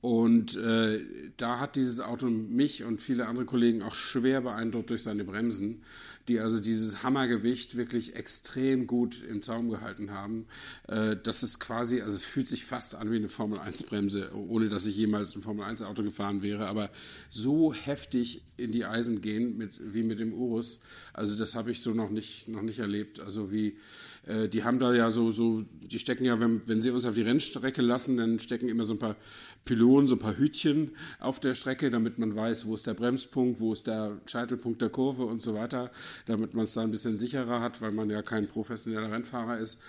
[0.00, 1.00] Und äh,
[1.38, 5.82] da hat dieses Auto mich und viele andere Kollegen auch schwer beeindruckt durch seine Bremsen
[6.28, 10.46] die also dieses Hammergewicht wirklich extrem gut im Zaum gehalten haben.
[10.86, 14.86] Äh, das ist quasi, also es fühlt sich fast an wie eine Formel-1-Bremse, ohne dass
[14.86, 16.90] ich jemals ein Formel-1-Auto gefahren wäre, aber
[17.30, 20.80] so heftig in die Eisen gehen mit, wie mit dem Urus,
[21.14, 23.20] also das habe ich so noch nicht, noch nicht erlebt.
[23.20, 23.78] Also wie,
[24.26, 27.14] äh, die haben da ja so, so, die stecken ja, wenn, wenn sie uns auf
[27.14, 29.16] die Rennstrecke lassen, dann stecken immer so ein paar
[29.64, 33.60] Pylonen, so ein paar Hütchen auf der Strecke, damit man weiß, wo ist der Bremspunkt,
[33.60, 35.90] wo ist der Scheitelpunkt der Kurve und so weiter,
[36.26, 39.80] damit man es da ein bisschen sicherer hat, weil man ja kein professioneller Rennfahrer ist.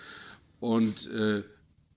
[0.60, 1.42] Und äh,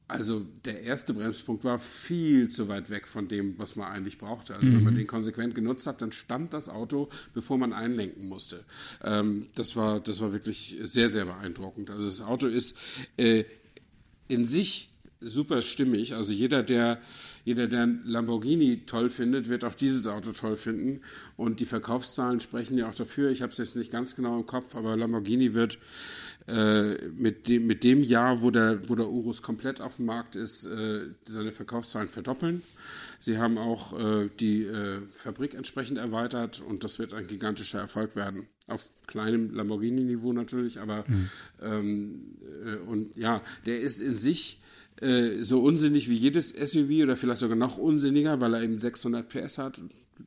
[0.07, 4.53] also der erste Bremspunkt war viel zu weit weg von dem, was man eigentlich brauchte.
[4.53, 4.75] Also mhm.
[4.75, 4.99] wenn man mhm.
[4.99, 8.63] den konsequent genutzt hat, dann stand das Auto, bevor man einlenken musste.
[9.03, 11.89] Ähm, das, war, das war wirklich sehr, sehr beeindruckend.
[11.89, 12.75] Also das Auto ist
[13.17, 13.45] äh,
[14.27, 14.89] in sich
[15.21, 16.15] super stimmig.
[16.15, 16.99] Also jeder, der
[17.45, 21.01] jeder, der Lamborghini toll findet, wird auch dieses Auto toll finden.
[21.35, 23.31] Und die Verkaufszahlen sprechen ja auch dafür.
[23.31, 25.77] Ich habe es jetzt nicht ganz genau im Kopf, aber Lamborghini wird
[26.47, 30.35] äh, mit, dem, mit dem Jahr, wo der, wo der Urus komplett auf dem Markt
[30.35, 32.63] ist, äh, seine Verkaufszahlen verdoppeln.
[33.17, 38.17] Sie haben auch äh, die äh, Fabrik entsprechend erweitert und das wird ein gigantischer Erfolg
[38.17, 38.47] werden.
[38.67, 41.29] Auf kleinem Lamborghini-Niveau natürlich, aber mhm.
[41.61, 42.21] ähm,
[42.65, 44.59] äh, und ja, der ist in sich
[45.41, 49.57] so unsinnig wie jedes SUV oder vielleicht sogar noch unsinniger, weil er eben 600 PS
[49.57, 49.81] hat.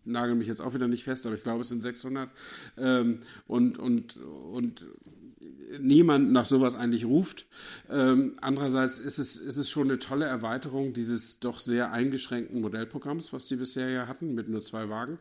[0.05, 2.29] Nagel mich jetzt auch wieder nicht fest, aber ich glaube, es sind 600.
[2.77, 4.85] Ähm, und, und, und
[5.81, 7.47] niemand nach sowas eigentlich ruft.
[7.91, 13.33] Ähm, andererseits ist es, ist es schon eine tolle Erweiterung dieses doch sehr eingeschränkten Modellprogramms,
[13.33, 15.19] was die bisher ja hatten, mit nur zwei Wagen.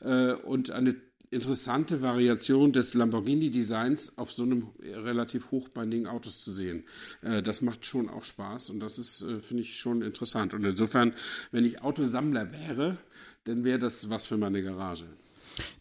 [0.00, 0.96] Äh, und eine
[1.30, 6.84] interessante Variation des Lamborghini-Designs auf so einem relativ hochbeinigen Autos zu sehen.
[7.22, 10.54] Äh, das macht schon auch Spaß und das ist, äh, finde ich, schon interessant.
[10.54, 11.12] Und insofern,
[11.50, 12.96] wenn ich Autosammler wäre,
[13.44, 15.06] dann wäre das was für meine Garage.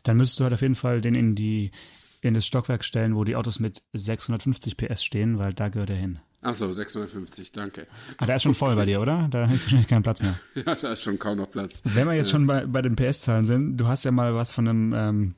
[0.04, 1.72] Dann müsstest du halt auf jeden Fall den in die
[2.22, 5.96] in das Stockwerk stellen, wo die Autos mit 650 PS stehen, weil da gehört er
[5.96, 6.20] hin.
[6.42, 7.88] Ach so, 650, danke.
[8.18, 9.28] Ah, der ist schon voll bei dir, oder?
[9.30, 10.38] Da ist wahrscheinlich kein Platz mehr.
[10.66, 11.82] ja, da ist schon kaum noch Platz.
[11.84, 14.68] Wenn wir jetzt schon bei, bei den PS-Zahlen sind, du hast ja mal was von
[14.68, 15.36] einem ähm,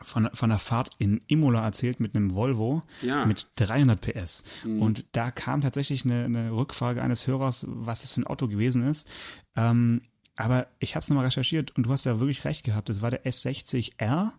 [0.00, 3.26] von, von einer Fahrt in Imola erzählt mit einem Volvo ja.
[3.26, 4.44] mit 300 PS.
[4.64, 4.80] Mhm.
[4.80, 8.86] Und da kam tatsächlich eine, eine Rückfrage eines Hörers, was das für ein Auto gewesen
[8.86, 9.08] ist.
[9.56, 10.02] Ähm,
[10.36, 12.88] aber ich habe es nochmal recherchiert und du hast ja wirklich recht gehabt.
[12.88, 14.30] Das war der S60R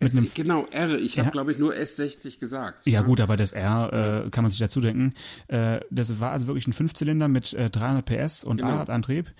[0.00, 0.98] S genau, R.
[0.98, 2.86] Ich habe, glaube ich, nur S60 gesagt.
[2.86, 5.12] Ja, ja, gut, aber das R äh, kann man sich dazu denken.
[5.48, 8.78] Äh, das war also wirklich ein Fünfzylinder mit äh, 300 PS und genau.
[8.78, 9.30] A-Antrieb.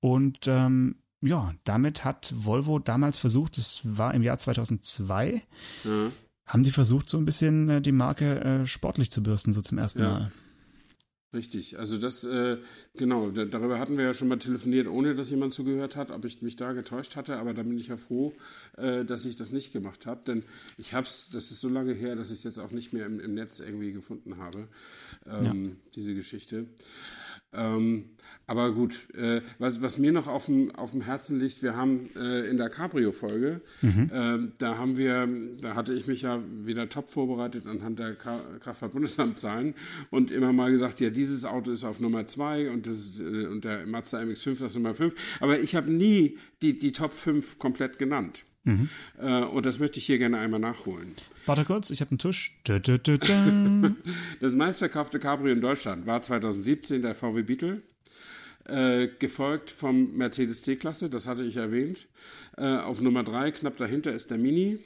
[0.00, 5.42] Und ähm, ja, damit hat Volvo damals versucht, das war im Jahr 2002,
[5.84, 6.10] ja.
[6.46, 9.78] haben die versucht, so ein bisschen äh, die Marke äh, sportlich zu bürsten, so zum
[9.78, 10.08] ersten ja.
[10.08, 10.32] Mal.
[11.36, 12.56] Richtig, also das, äh,
[12.96, 16.24] genau, da, darüber hatten wir ja schon mal telefoniert, ohne dass jemand zugehört hat, ob
[16.24, 18.32] ich mich da getäuscht hatte, aber da bin ich ja froh,
[18.78, 20.44] äh, dass ich das nicht gemacht habe, denn
[20.78, 23.04] ich habe es, das ist so lange her, dass ich es jetzt auch nicht mehr
[23.04, 24.66] im, im Netz irgendwie gefunden habe,
[25.26, 25.76] ähm, ja.
[25.94, 26.64] diese Geschichte.
[27.52, 28.10] Ähm,
[28.46, 32.10] aber gut, äh, was, was, mir noch auf dem, auf dem Herzen liegt, wir haben
[32.16, 34.10] äh, in der Cabrio-Folge, mhm.
[34.12, 35.28] äh, da haben wir,
[35.62, 39.74] da hatte ich mich ja wieder top vorbereitet anhand der Kraftfahrtbundesamtzahlen
[40.10, 43.86] und immer mal gesagt, ja, dieses Auto ist auf Nummer 2 und, äh, und der
[43.86, 45.14] Mazda MX-5 ist Nummer 5.
[45.40, 48.44] Aber ich habe nie die, die Top 5 komplett genannt.
[48.66, 48.88] Mhm.
[49.18, 51.14] Äh, und das möchte ich hier gerne einmal nachholen.
[51.46, 52.52] Warte kurz, ich habe einen Tusch.
[54.40, 57.82] das meistverkaufte Cabrio in Deutschland war 2017 der VW Beetle.
[58.64, 62.08] Äh, gefolgt vom Mercedes C-Klasse, das hatte ich erwähnt.
[62.56, 64.80] Äh, auf Nummer 3, knapp dahinter, ist der Mini.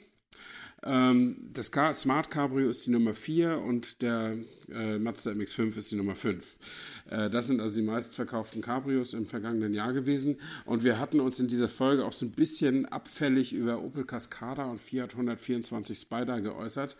[0.83, 4.37] Ähm, das Car Smart Cabrio ist die Nummer 4 und der
[4.71, 6.57] äh, Mazda MX5 ist die Nummer 5.
[7.09, 10.37] Äh, das sind also die meistverkauften Cabrios im vergangenen Jahr gewesen.
[10.65, 14.65] Und wir hatten uns in dieser Folge auch so ein bisschen abfällig über Opel Cascada
[14.65, 16.95] und Fiat 124 Spider geäußert.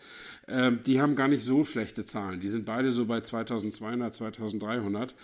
[0.48, 2.40] Ähm, die haben gar nicht so schlechte Zahlen.
[2.40, 5.14] Die sind beide so bei 2200, 2300.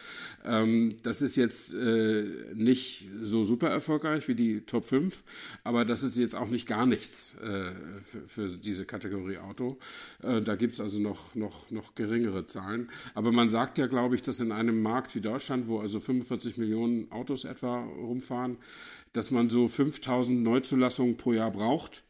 [0.45, 5.23] Ähm, das ist jetzt äh, nicht so super erfolgreich wie die Top 5,
[5.65, 7.73] aber das ist jetzt auch nicht gar nichts äh,
[8.27, 9.79] für, diese Kategorie Auto.
[10.21, 12.89] da gibt es also noch, noch, noch geringere Zahlen.
[13.15, 16.01] Aber man sagt ja, glaube ich, dass in einem einem Markt wie Deutschland, wo also
[16.01, 18.57] 45 Millionen Autos etwa rumfahren,
[19.13, 22.05] dass man so 5000 Neuzulassungen pro Jahr braucht,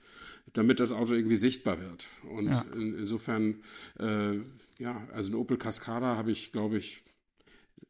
[0.52, 2.08] damit das Auto irgendwie sichtbar wird.
[2.30, 2.64] Und ja.
[2.74, 3.62] in, insofern,
[3.98, 4.36] äh,
[4.78, 7.02] ja, also ein Opel Cascada habe ich, glaube ich,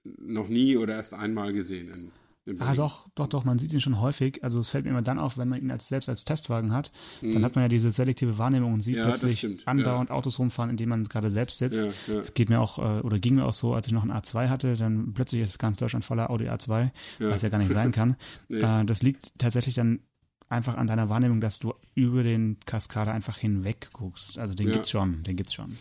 [0.05, 2.13] noch nie oder erst einmal gesehen in
[2.61, 4.43] Ah, doch, doch, doch, man sieht ihn schon häufig.
[4.45, 6.93] Also es fällt mir immer dann auf, wenn man ihn als, selbst als Testwagen hat,
[7.21, 9.01] dann hat man ja diese selektive Wahrnehmung und sieht Mhm.
[9.01, 11.79] Ja, plötzlich andauernd Autos rumfahren, in denen man gerade selbst sitzt.
[12.07, 12.21] Ja, ja.
[12.21, 14.49] Es geht mir auch, äh, oder ging mir auch so, als ich noch einen A2
[14.49, 17.31] hatte, dann plötzlich ist ganz Deutschland voller Audi A2, Ja.
[17.31, 18.17] was ja gar nicht sein kann.
[18.49, 18.61] Nee.
[18.61, 20.01] äh, das liegt tatsächlich dann
[20.49, 24.39] einfach an deiner Wahrnehmung, dass du über den Kaskade einfach hinweg guckst.
[24.39, 24.73] Also den Ja.
[24.75, 25.77] gibt's schon, den gibt's schon.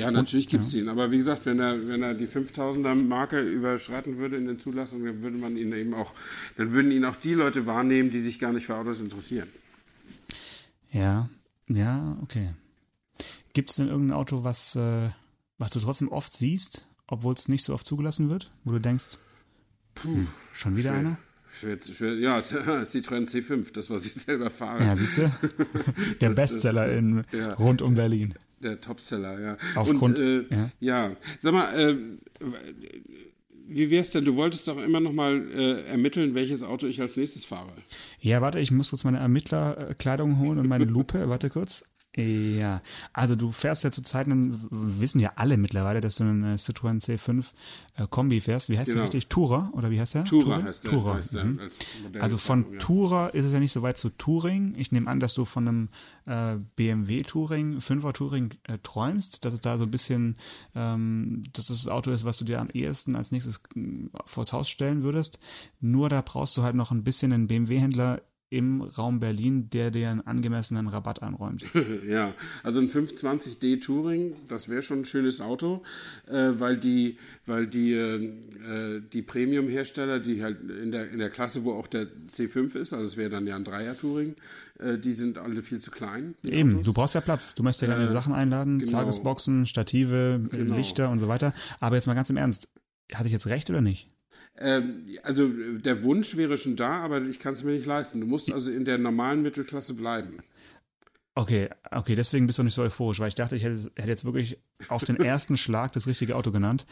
[0.00, 0.88] Ja, natürlich gibt es ihn.
[0.88, 5.06] Aber wie gesagt, wenn er, wenn er die 5000er Marke überschreiten würde in den Zulassungen,
[5.06, 6.12] dann würde man ihn eben auch,
[6.56, 9.48] dann würden ihn auch die Leute wahrnehmen, die sich gar nicht für Autos interessieren.
[10.92, 11.28] Ja,
[11.68, 12.50] ja, okay.
[13.52, 15.10] Gibt es denn irgendein Auto, was, äh,
[15.58, 19.18] was du trotzdem oft siehst, obwohl es nicht so oft zugelassen wird, wo du denkst,
[20.02, 20.98] hm, schon wieder schwer.
[20.98, 21.18] einer?
[21.52, 24.84] Schwer, schwer, ja, Citroën C5, das, was ich selber fahre.
[24.84, 25.22] Ja, siehst du?
[26.20, 26.98] Der Das- das Bestseller ist so.
[26.98, 27.54] in Ja.
[27.54, 28.34] rund um Berlin.
[28.62, 29.56] Der Topseller, ja.
[29.74, 30.70] Aufgrund- Und, äh, ja.
[30.80, 31.16] ja.
[31.38, 31.96] sag mal, äh,
[33.68, 34.24] wie wär's denn?
[34.24, 37.72] Du wolltest doch immer noch mal äh, ermitteln, welches Auto ich als nächstes fahre.
[38.20, 41.28] Ja, warte, ich muss kurz meine Ermittlerkleidung holen und meine Lupe.
[41.28, 41.84] warte kurz.
[42.16, 46.56] Ja, also du fährst ja zurzeit, einen, wissen ja alle mittlerweile, dass du einen äh,
[46.56, 47.46] Citroën C5
[47.96, 48.68] äh, Kombi fährst.
[48.68, 48.98] Wie heißt Genau.
[48.98, 49.28] der richtig?
[49.28, 50.24] Tourer oder wie heißt der?
[50.24, 50.90] Tourer heißt der.
[50.90, 51.14] Tourer.
[51.14, 51.60] heißt der mhm.
[51.60, 51.78] als
[52.18, 52.78] Also von.
[52.80, 54.74] Tourer ist es ja nicht so weit zu Touring.
[54.76, 55.88] Ich nehme an, dass du von einem
[56.26, 60.36] äh, BMW Touring, 5er Touring äh, träumst, dass es da so ein bisschen,
[60.74, 63.60] ähm, dass das das Auto ist, was du dir am ehesten als nächstes
[64.26, 65.38] vors Haus stellen würdest.
[65.80, 68.20] Nur da brauchst du halt noch ein bisschen einen BMW-Händler
[68.50, 71.64] im Raum Berlin, der dir einen angemessenen Rabatt einräumt.
[72.06, 72.34] Ja,
[72.64, 75.82] also ein 520D Touring, das wäre schon ein schönes Auto,
[76.26, 78.16] äh, weil die, weil die, äh,
[78.96, 82.92] äh, die Premium-Hersteller, die halt in der, in der Klasse, wo auch der C5 ist,
[82.92, 84.34] also es wäre dann ja ein Dreier Touring,
[84.80, 86.34] äh, die sind alle viel zu klein.
[86.42, 86.86] Eben, Autos.
[86.86, 87.54] du brauchst ja Platz.
[87.54, 88.90] Du möchtest ja deine Äh, Sachen einladen, genau.
[88.92, 90.74] Tagesboxen, Stative, äh, Genau.
[90.76, 91.52] Lichter und so weiter.
[91.78, 92.68] Aber jetzt mal ganz im Ernst,
[93.14, 94.08] hatte ich jetzt recht oder nicht?
[94.58, 98.20] Ähm, also der Wunsch wäre schon da, aber ich kann es mir nicht leisten.
[98.20, 100.42] Du musst also in der normalen Mittelklasse bleiben.
[101.36, 104.24] Okay, okay, deswegen bist du nicht so euphorisch, weil ich dachte, ich hätte, hätte jetzt
[104.24, 104.58] wirklich
[104.88, 106.86] auf den ersten Schlag das richtige Auto genannt.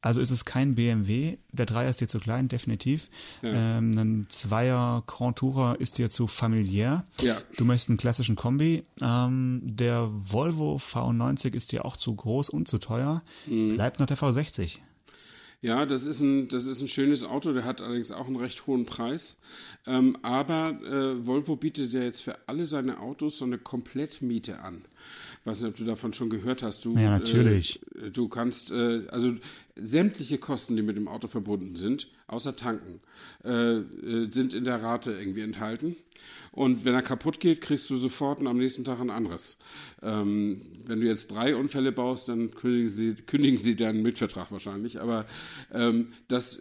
[0.00, 3.08] Also ist es kein BMW, der Dreier ist dir zu klein, definitiv.
[3.40, 3.78] Ja.
[3.78, 7.06] Ähm, ein Zweier Grand Tourer ist dir zu familiär.
[7.22, 7.38] Ja.
[7.56, 8.84] Du möchtest einen klassischen Kombi.
[9.00, 13.22] Ähm, der Volvo V90 ist dir auch zu groß und zu teuer.
[13.46, 13.74] Mhm.
[13.74, 14.80] Bleibt noch der V60.
[15.64, 18.66] Ja, das ist ein, das ist ein schönes Auto, der hat allerdings auch einen recht
[18.66, 19.38] hohen Preis.
[19.86, 24.82] Ähm, aber äh, Volvo bietet ja jetzt für alle seine Autos so eine Komplettmiete an.
[25.44, 26.84] Weiß nicht, ob du davon schon gehört hast.
[26.84, 27.80] Du, Ja, natürlich.
[27.94, 29.34] Äh, du kannst, äh, also
[29.76, 33.00] sämtliche Kosten, die mit dem Auto verbunden sind, außer tanken,
[33.44, 35.96] äh, äh, sind in der Rate irgendwie enthalten.
[36.52, 39.58] Und wenn er kaputt geht, kriegst du sofort und am nächsten Tag ein anderes.
[40.02, 45.00] Ähm, wenn du jetzt drei Unfälle baust, dann kündigen sie, kündigen sie deinen Mitvertrag wahrscheinlich.
[45.00, 45.26] Aber
[45.72, 46.60] ähm, das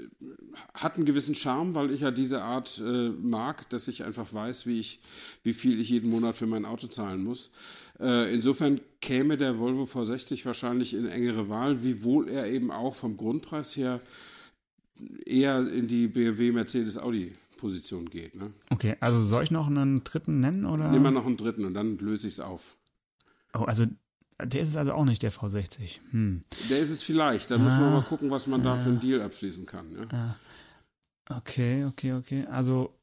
[0.74, 4.66] hat einen gewissen Charme, weil ich ja diese Art äh, mag, dass ich einfach weiß,
[4.66, 5.00] wie, ich,
[5.44, 7.52] wie viel ich jeden Monat für mein Auto zahlen muss.
[8.00, 13.18] Äh, insofern käme der Volvo V60 wahrscheinlich in engere Wahl, wiewohl er eben auch vom
[13.18, 14.00] Grundpreis her
[15.26, 18.36] eher in die BMW, Mercedes, Audi Position geht.
[18.36, 18.52] Ne?
[18.70, 20.90] Okay, also soll ich noch einen dritten nennen oder?
[20.92, 22.76] Nimm mal noch einen dritten und dann löse ich es auf.
[23.54, 23.86] Oh, also
[24.44, 26.00] der ist es also auch nicht der V60.
[26.12, 26.44] Hm.
[26.70, 27.52] Der ist es vielleicht.
[27.52, 27.92] Da müssen wir Ah.
[27.92, 30.08] mal gucken, was man da für einen Deal abschließen kann.
[30.12, 30.36] Ja?
[31.30, 32.46] Okay, okay, okay.
[32.48, 32.94] Also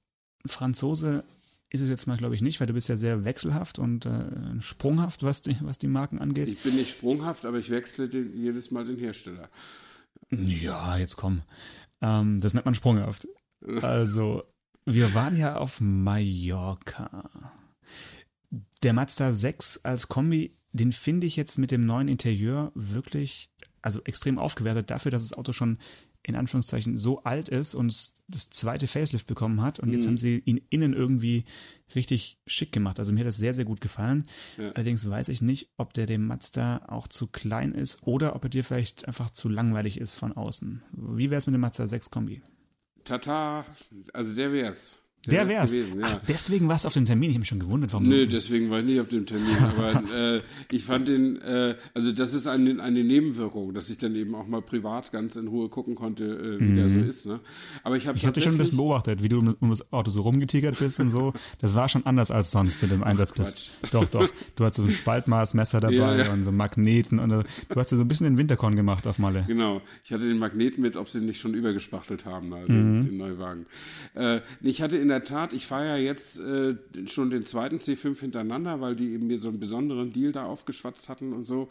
[0.46, 1.24] Franzose
[1.70, 4.60] ist es jetzt mal, glaube ich, nicht, weil du bist ja sehr wechselhaft und äh,
[4.60, 6.48] sprunghaft, was die, was die Marken angeht.
[6.48, 9.48] Ich bin nicht sprunghaft, aber ich wechsle den, jedes Mal den Hersteller.
[10.30, 11.42] Ja, jetzt komm.
[12.00, 13.26] Ähm, das nennt man sprunghaft.
[13.82, 14.44] Also,
[14.86, 17.28] wir waren ja auf Mallorca.
[18.82, 23.50] Der Mazda 6 als Kombi, den finde ich jetzt mit dem neuen Interieur wirklich,
[23.82, 25.76] also extrem aufgewertet dafür, dass das Auto schon
[26.22, 29.78] in Anführungszeichen so alt ist und das zweite Facelift bekommen hat.
[29.80, 30.08] Und jetzt Mhm.
[30.08, 31.44] haben sie ihn innen irgendwie
[31.94, 32.98] richtig schick gemacht.
[32.98, 34.26] Also mir hat das sehr, sehr gut gefallen.
[34.58, 34.70] Ja.
[34.72, 38.50] Allerdings weiß ich nicht, ob der dem Mazda auch zu klein ist oder ob er
[38.50, 40.82] dir vielleicht einfach zu langweilig ist von außen.
[40.92, 42.42] Wie wäre es mit dem Mazda 6 Kombi?
[43.04, 43.64] Tata,
[44.12, 44.99] also der wär's.
[45.26, 45.72] Der wär's.
[45.72, 46.06] gewesen, ja.
[46.08, 47.28] Ach, deswegen warst du auf dem Termin.
[47.30, 48.28] Ich habe mich schon gewundert, warum Nö, du.
[48.28, 49.54] deswegen war ich nicht auf dem Termin.
[49.60, 54.16] Aber äh, ich fand den, äh, also das ist eine, eine Nebenwirkung, dass ich dann
[54.16, 57.26] eben auch mal privat ganz in Ruhe gucken konnte, äh, wie der so ist.
[57.26, 57.40] Ne?
[57.82, 58.26] Aber ich habe Mhm.
[58.28, 60.78] Ich dich schon ein bisschen tatsächlich- beobachtet, wie du um- um das Auto so rumgetigert
[60.78, 61.32] bist und so.
[61.60, 63.70] Das war schon anders als sonst mit dem Einsatz bist.
[63.92, 64.28] Doch, doch.
[64.56, 66.32] Du hast so ein Spaltmaßmesser dabei Ja, ja.
[66.32, 69.18] und so Magneten und äh, du hast dir so ein bisschen den Winterkorn gemacht auf
[69.18, 69.44] Malle.
[69.46, 73.04] Genau, ich hatte den Magneten mit, ob sie nicht schon übergespachtelt haben, also Mhm.
[73.04, 73.66] den, den Neuwagen.
[74.14, 76.74] Äh, ich hatte in der Tat, ich fahre ja jetzt äh,
[77.06, 81.08] schon den zweiten C5 hintereinander, weil die eben mir so einen besonderen Deal da aufgeschwatzt
[81.08, 81.68] hatten und so.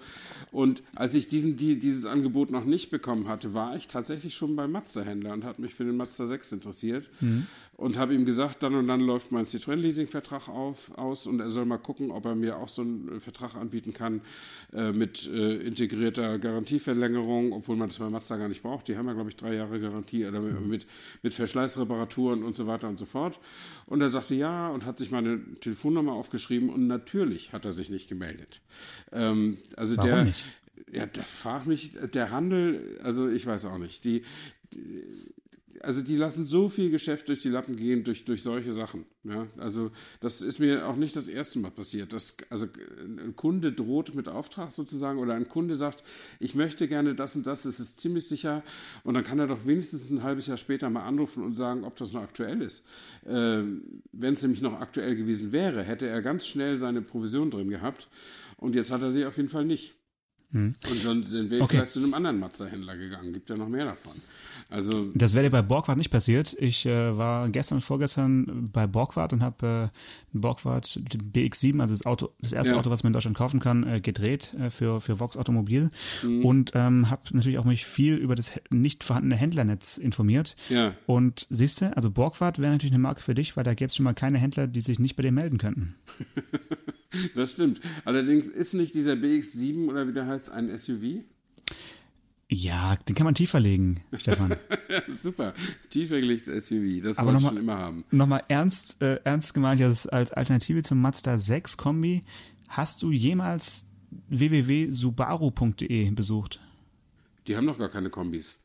[0.51, 4.55] Und als ich diesen Deal, dieses Angebot noch nicht bekommen hatte, war ich tatsächlich schon
[4.55, 7.09] beim Mazda-Händler und hat mich für den Mazda 6 interessiert.
[7.19, 7.47] Mhm
[7.79, 11.77] und habe ihm gesagt, dann und dann läuft mein Citroën-Leasing-Vertrag aus und er soll mal
[11.77, 14.21] gucken, ob er mir auch so einen äh, Vertrag anbieten kann
[14.73, 18.89] äh, mit äh, integrierter Garantieverlängerung, obwohl man das bei Mazda gar nicht braucht.
[18.89, 20.87] Die haben ja, glaube ich, drei Jahre Garantie oder mit,
[21.23, 23.39] mit Verschleißreparaturen und so weiter und so fort.
[23.85, 27.89] Und er sagte ja und hat sich meine Telefonnummer aufgeschrieben und natürlich hat er sich
[27.89, 28.59] nicht gemeldet.
[29.13, 30.43] Ähm, also Warum der, nicht?
[30.91, 34.03] ja, da fragt mich der Handel, also ich weiß auch nicht.
[34.03, 34.23] Die,
[35.83, 39.05] also die lassen so viel Geschäft durch die Lappen gehen, durch, durch solche Sachen.
[39.23, 39.47] Ja?
[39.57, 42.13] Also das ist mir auch nicht das erste Mal passiert.
[42.13, 42.67] Dass, also
[42.99, 46.03] ein Kunde droht mit Auftrag sozusagen oder ein Kunde sagt,
[46.39, 48.63] ich möchte gerne das und das, das ist ziemlich sicher.
[49.03, 51.95] Und dann kann er doch wenigstens ein halbes Jahr später mal anrufen und sagen, ob
[51.97, 52.85] das noch aktuell ist.
[53.27, 57.69] Ähm, Wenn es nämlich noch aktuell gewesen wäre, hätte er ganz schnell seine Provision drin
[57.69, 58.07] gehabt.
[58.57, 59.98] Und jetzt hat er sie auf jeden Fall nicht.
[60.51, 60.75] Hm.
[60.89, 61.77] Und dann, dann wäre ich okay.
[61.77, 63.33] vielleicht zu einem anderen Mazda-Händler gegangen.
[63.33, 64.13] Gibt ja noch mehr davon.
[64.69, 66.55] Also das wäre dir bei Borgward nicht passiert.
[66.59, 72.05] Ich äh, war gestern und vorgestern bei Borgward und habe äh, Borgward BX7, also das
[72.05, 72.79] Auto, das erste ja.
[72.79, 75.89] Auto, was man in Deutschland kaufen kann, äh, gedreht äh, für für Vox Automobil
[76.21, 76.45] mhm.
[76.45, 80.55] und ähm, habe natürlich auch mich viel über das nicht vorhandene Händlernetz informiert.
[80.69, 80.93] Ja.
[81.07, 83.95] Und siehst du, also Borgward wäre natürlich eine Marke für dich, weil da gäbe es
[83.95, 85.95] schon mal keine Händler, die sich nicht bei dir melden könnten.
[87.35, 87.81] das stimmt.
[88.05, 91.23] Allerdings ist nicht dieser BX7 oder wie der heißt ein SUV?
[92.51, 94.55] Ja, den kann man tiefer legen, Stefan.
[95.07, 95.53] Super,
[95.91, 98.05] tiefer gelegtes SUV, das wollte ich schon immer haben.
[98.09, 102.23] Nochmal ernst, äh, ernst gemeint, als, als Alternative zum Mazda 6 Kombi,
[102.67, 103.85] hast du jemals
[104.29, 106.59] www.subaru.de besucht?
[107.45, 108.57] Die haben noch gar keine Kombis.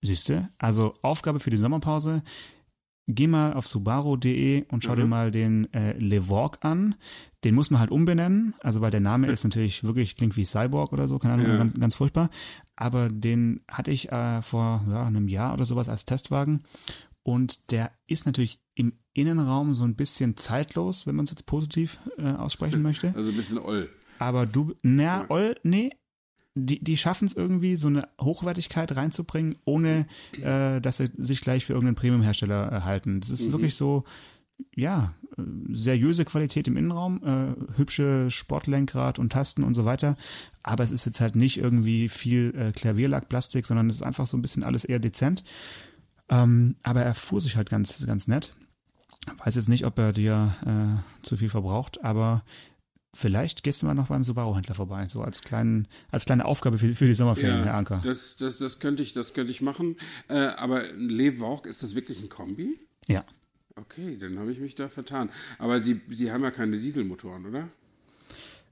[0.00, 0.48] Siehst du?
[0.56, 2.22] Also Aufgabe für die Sommerpause,
[3.06, 4.96] geh mal auf subaru.de und schau mhm.
[4.96, 6.94] dir mal den äh, Levorg an.
[7.44, 10.92] Den muss man halt umbenennen, also weil der Name ist natürlich wirklich, klingt wie Cyborg
[10.92, 11.56] oder so, keine Ahnung, ja.
[11.56, 12.30] ganz, ganz furchtbar.
[12.76, 16.62] Aber den hatte ich äh, vor ja, einem Jahr oder sowas als Testwagen.
[17.24, 22.00] Und der ist natürlich im Innenraum so ein bisschen zeitlos, wenn man es jetzt positiv
[22.18, 23.12] äh, aussprechen möchte.
[23.16, 23.88] Also ein bisschen oll.
[24.18, 25.90] Aber du, na, oll, nee,
[26.54, 30.06] die, die schaffen es irgendwie, so eine Hochwertigkeit reinzubringen, ohne
[30.42, 33.20] äh, dass sie sich gleich für irgendeinen Premium-Hersteller halten.
[33.20, 33.52] Das ist mhm.
[33.52, 34.04] wirklich so,
[34.74, 35.14] ja,
[35.72, 40.16] seriöse Qualität im Innenraum, äh, hübsche Sportlenkrad und Tasten und so weiter.
[40.62, 44.36] Aber es ist jetzt halt nicht irgendwie viel äh, Klavierlackplastik, sondern es ist einfach so
[44.36, 45.42] ein bisschen alles eher dezent.
[46.28, 48.54] Ähm, aber er fuhr sich halt ganz, ganz nett.
[49.44, 52.42] Weiß jetzt nicht, ob er dir äh, zu viel verbraucht, aber
[53.14, 56.94] Vielleicht gehst du mal noch beim Subaru-Händler vorbei, so als, kleinen, als kleine Aufgabe für,
[56.94, 58.00] für die Sommerferien, ja, Herr Anker.
[58.02, 59.96] Das, das, das, könnte ich, das könnte ich machen.
[60.28, 62.80] Äh, aber Levorg, ist das wirklich ein Kombi?
[63.08, 63.24] Ja.
[63.76, 65.28] Okay, dann habe ich mich da vertan.
[65.58, 67.68] Aber Sie, Sie haben ja keine Dieselmotoren, oder?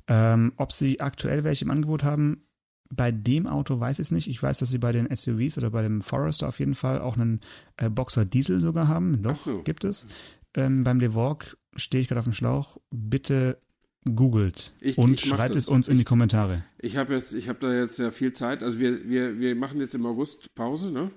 [0.09, 2.43] Ähm, ob Sie aktuell welche im Angebot haben,
[2.91, 4.29] bei dem Auto weiß ich es nicht.
[4.29, 7.17] Ich weiß, dass sie bei den SUVs oder bei dem Forester auf jeden Fall auch
[7.17, 7.41] einen
[7.77, 9.23] äh, Boxer Diesel sogar haben.
[9.23, 9.63] Doch, so.
[9.63, 10.09] gibt es.
[10.55, 12.79] Ähm, beim Levorg stehe ich gerade auf dem Schlauch.
[12.91, 13.59] Bitte
[14.05, 16.65] googelt ich, und ich schreibt es uns in die Kommentare.
[16.79, 18.63] Ich habe hab da jetzt ja viel Zeit.
[18.63, 21.11] Also wir, wir, wir machen jetzt im August Pause ne?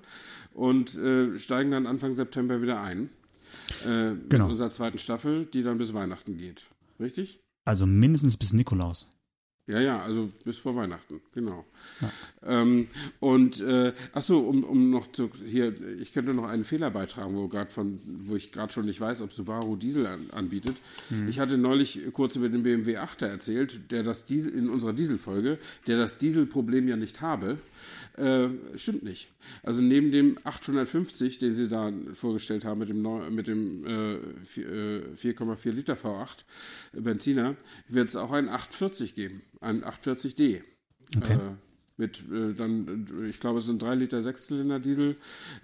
[0.54, 3.10] und äh, steigen dann Anfang September wieder ein.
[3.86, 4.46] Äh, genau.
[4.46, 6.68] Mit unserer zweiten Staffel, die dann bis Weihnachten geht.
[7.00, 7.40] Richtig?
[7.66, 9.08] Also mindestens bis Nikolaus.
[9.66, 11.64] Ja, ja, also bis vor Weihnachten, genau.
[12.02, 12.12] Ja.
[12.62, 12.88] Ähm,
[13.22, 17.48] und äh, achso, um, um noch zu hier, ich könnte noch einen Fehler beitragen, wo
[17.48, 20.76] gerade von, wo ich gerade schon nicht weiß, ob Subaru Diesel an, anbietet.
[21.10, 21.30] Mhm.
[21.30, 25.58] Ich hatte neulich kurz über den BMW 8er erzählt, der das Diesel in unserer Dieselfolge,
[25.88, 27.58] der das Dieselproblem ja nicht habe.
[28.18, 29.30] Äh, stimmt nicht.
[29.64, 33.02] Also neben dem 850, den Sie da vorgestellt haben mit dem,
[33.34, 34.18] mit dem äh,
[34.56, 36.44] 4,4 äh, Liter V8
[36.94, 37.56] Benziner,
[37.88, 40.62] wird es auch einen 840 geben, einen 840D.
[41.18, 41.34] Okay.
[41.34, 41.40] Äh,
[41.98, 45.16] mit äh, dann, ich glaube, es sind 3 Liter Sechszylinder Diesel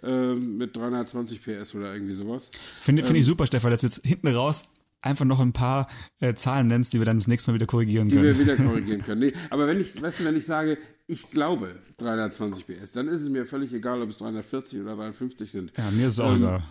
[0.03, 2.51] äh, mit 320 PS oder irgendwie sowas.
[2.81, 4.63] Finde find ähm, ich super, Stefan, dass du jetzt hinten raus
[5.01, 5.87] einfach noch ein paar
[6.19, 8.21] äh, Zahlen nennst, die wir dann das nächste Mal wieder korrigieren können.
[8.21, 9.21] Die wir wieder korrigieren können.
[9.21, 10.77] Nee, aber wenn ich, weißt du, wenn ich sage,
[11.09, 12.91] ich glaube 320 PS.
[12.91, 15.73] Dann ist es mir völlig egal, ob es 340 oder 350 sind.
[15.75, 16.43] Ja, mir ist auch ähm.
[16.43, 16.63] Ja.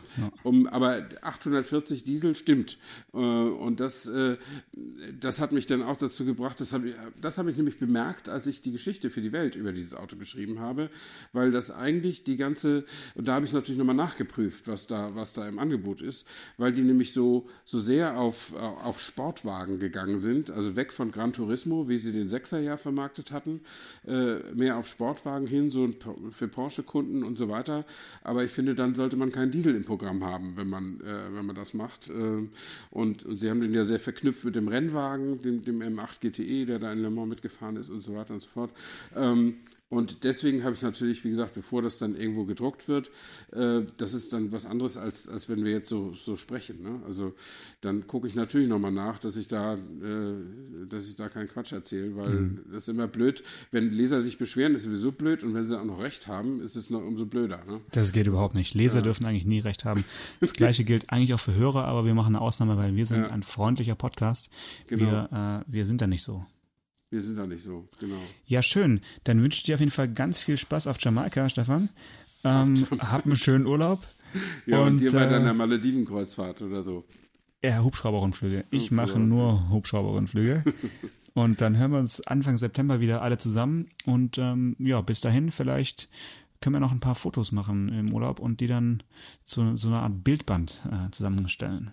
[0.44, 2.79] Um, aber 840 Diesel stimmt.
[3.12, 4.37] Äh, und das, äh,
[5.18, 8.62] das hat mich dann auch dazu gebracht, das habe hab ich nämlich bemerkt, als ich
[8.62, 10.88] die Geschichte für die Welt über dieses Auto geschrieben habe,
[11.33, 12.85] weil das eigentlich die ganze,
[13.16, 16.29] und da habe ich es natürlich nochmal nachgeprüft, was da, was da im Angebot ist,
[16.59, 21.33] weil die nämlich so, so sehr auf, auf Sportwagen gegangen sind, also weg von Gran
[21.33, 23.62] Turismo, wie sie den Sechser ja vermarktet hatten,
[24.07, 25.88] äh, mehr auf Sportwagen hin, so
[26.30, 27.84] für Porsche-Kunden und so weiter.
[28.22, 31.46] Aber ich finde, dann sollte man keinen Diesel im Programm haben, wenn man, äh, wenn
[31.46, 32.08] man das macht.
[32.08, 32.48] Äh,
[32.90, 36.66] und, und sie haben den ja sehr verknüpft mit dem Rennwagen, dem, dem M8 GTE,
[36.66, 38.70] der da in Le Mans mitgefahren ist und so weiter und so fort.
[39.16, 39.57] Ähm,
[39.91, 43.11] und deswegen habe ich es natürlich, wie gesagt, bevor das dann irgendwo gedruckt wird,
[43.53, 46.82] äh, das ist dann was anderes, als, als wenn wir jetzt so, so sprechen.
[46.82, 47.01] Ne?
[47.07, 47.32] Also
[47.80, 51.72] dann gucke ich natürlich nochmal nach, dass ich da, äh, dass ich da keinen Quatsch
[51.72, 52.61] erzähle, weil mhm.
[52.70, 53.43] das ist immer blöd.
[53.70, 56.76] Wenn Leser sich beschweren, ist sowieso blöd und wenn sie auch noch recht haben, ist
[56.76, 57.64] es noch umso blöder.
[57.66, 57.80] Ne?
[57.93, 58.74] Das geht überhaupt nicht.
[58.74, 59.03] Leser ja.
[59.03, 60.05] dürfen eigentlich nie recht haben.
[60.41, 63.22] Das gleiche gilt eigentlich auch für Hörer, aber wir machen eine Ausnahme, weil wir sind
[63.22, 63.30] ja.
[63.30, 64.51] ein freundlicher Podcast.
[64.86, 65.28] Genau.
[65.32, 66.45] Wir, äh, wir sind da nicht so.
[67.11, 68.20] Wir sind da nicht so, genau.
[68.46, 69.00] Ja, schön.
[69.24, 71.88] Dann wünsche ich dir auf jeden Fall ganz viel Spaß auf Jamaika, Stefan.
[72.44, 74.02] Ähm, hab einen schönen Urlaub.
[74.66, 77.04] ja, und, und dir bei äh, deiner Maledivenkreuzfahrt oder so.
[77.62, 78.66] Ja, Hubschrauberrundflüge.
[78.70, 80.64] Ich mache nur Hubschrauberrundflüge.
[81.34, 83.86] und dann hören wir uns Anfang September wieder alle zusammen.
[84.04, 86.09] Und ähm, ja, bis dahin vielleicht
[86.61, 89.02] können wir noch ein paar Fotos machen im Urlaub und die dann
[89.44, 91.92] zu so einer Art Bildband äh, zusammenstellen.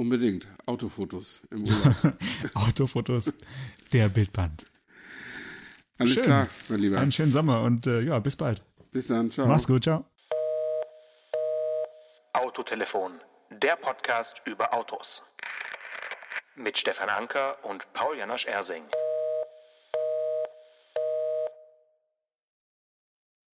[0.00, 0.48] Unbedingt.
[0.64, 1.94] Autofotos im Urlaub.
[2.54, 3.34] Autofotos,
[3.92, 4.64] der Bildband.
[5.98, 6.22] Alles Schön.
[6.24, 6.98] klar, mein Lieber.
[6.98, 8.62] Einen schönen Sommer und äh, ja, bis bald.
[8.92, 9.46] Bis dann, ciao.
[9.46, 10.06] Mach's gut, ciao.
[12.32, 13.20] Autotelefon,
[13.50, 15.22] der Podcast über Autos.
[16.56, 18.84] Mit Stefan Anker und Paul Janosch Ersing.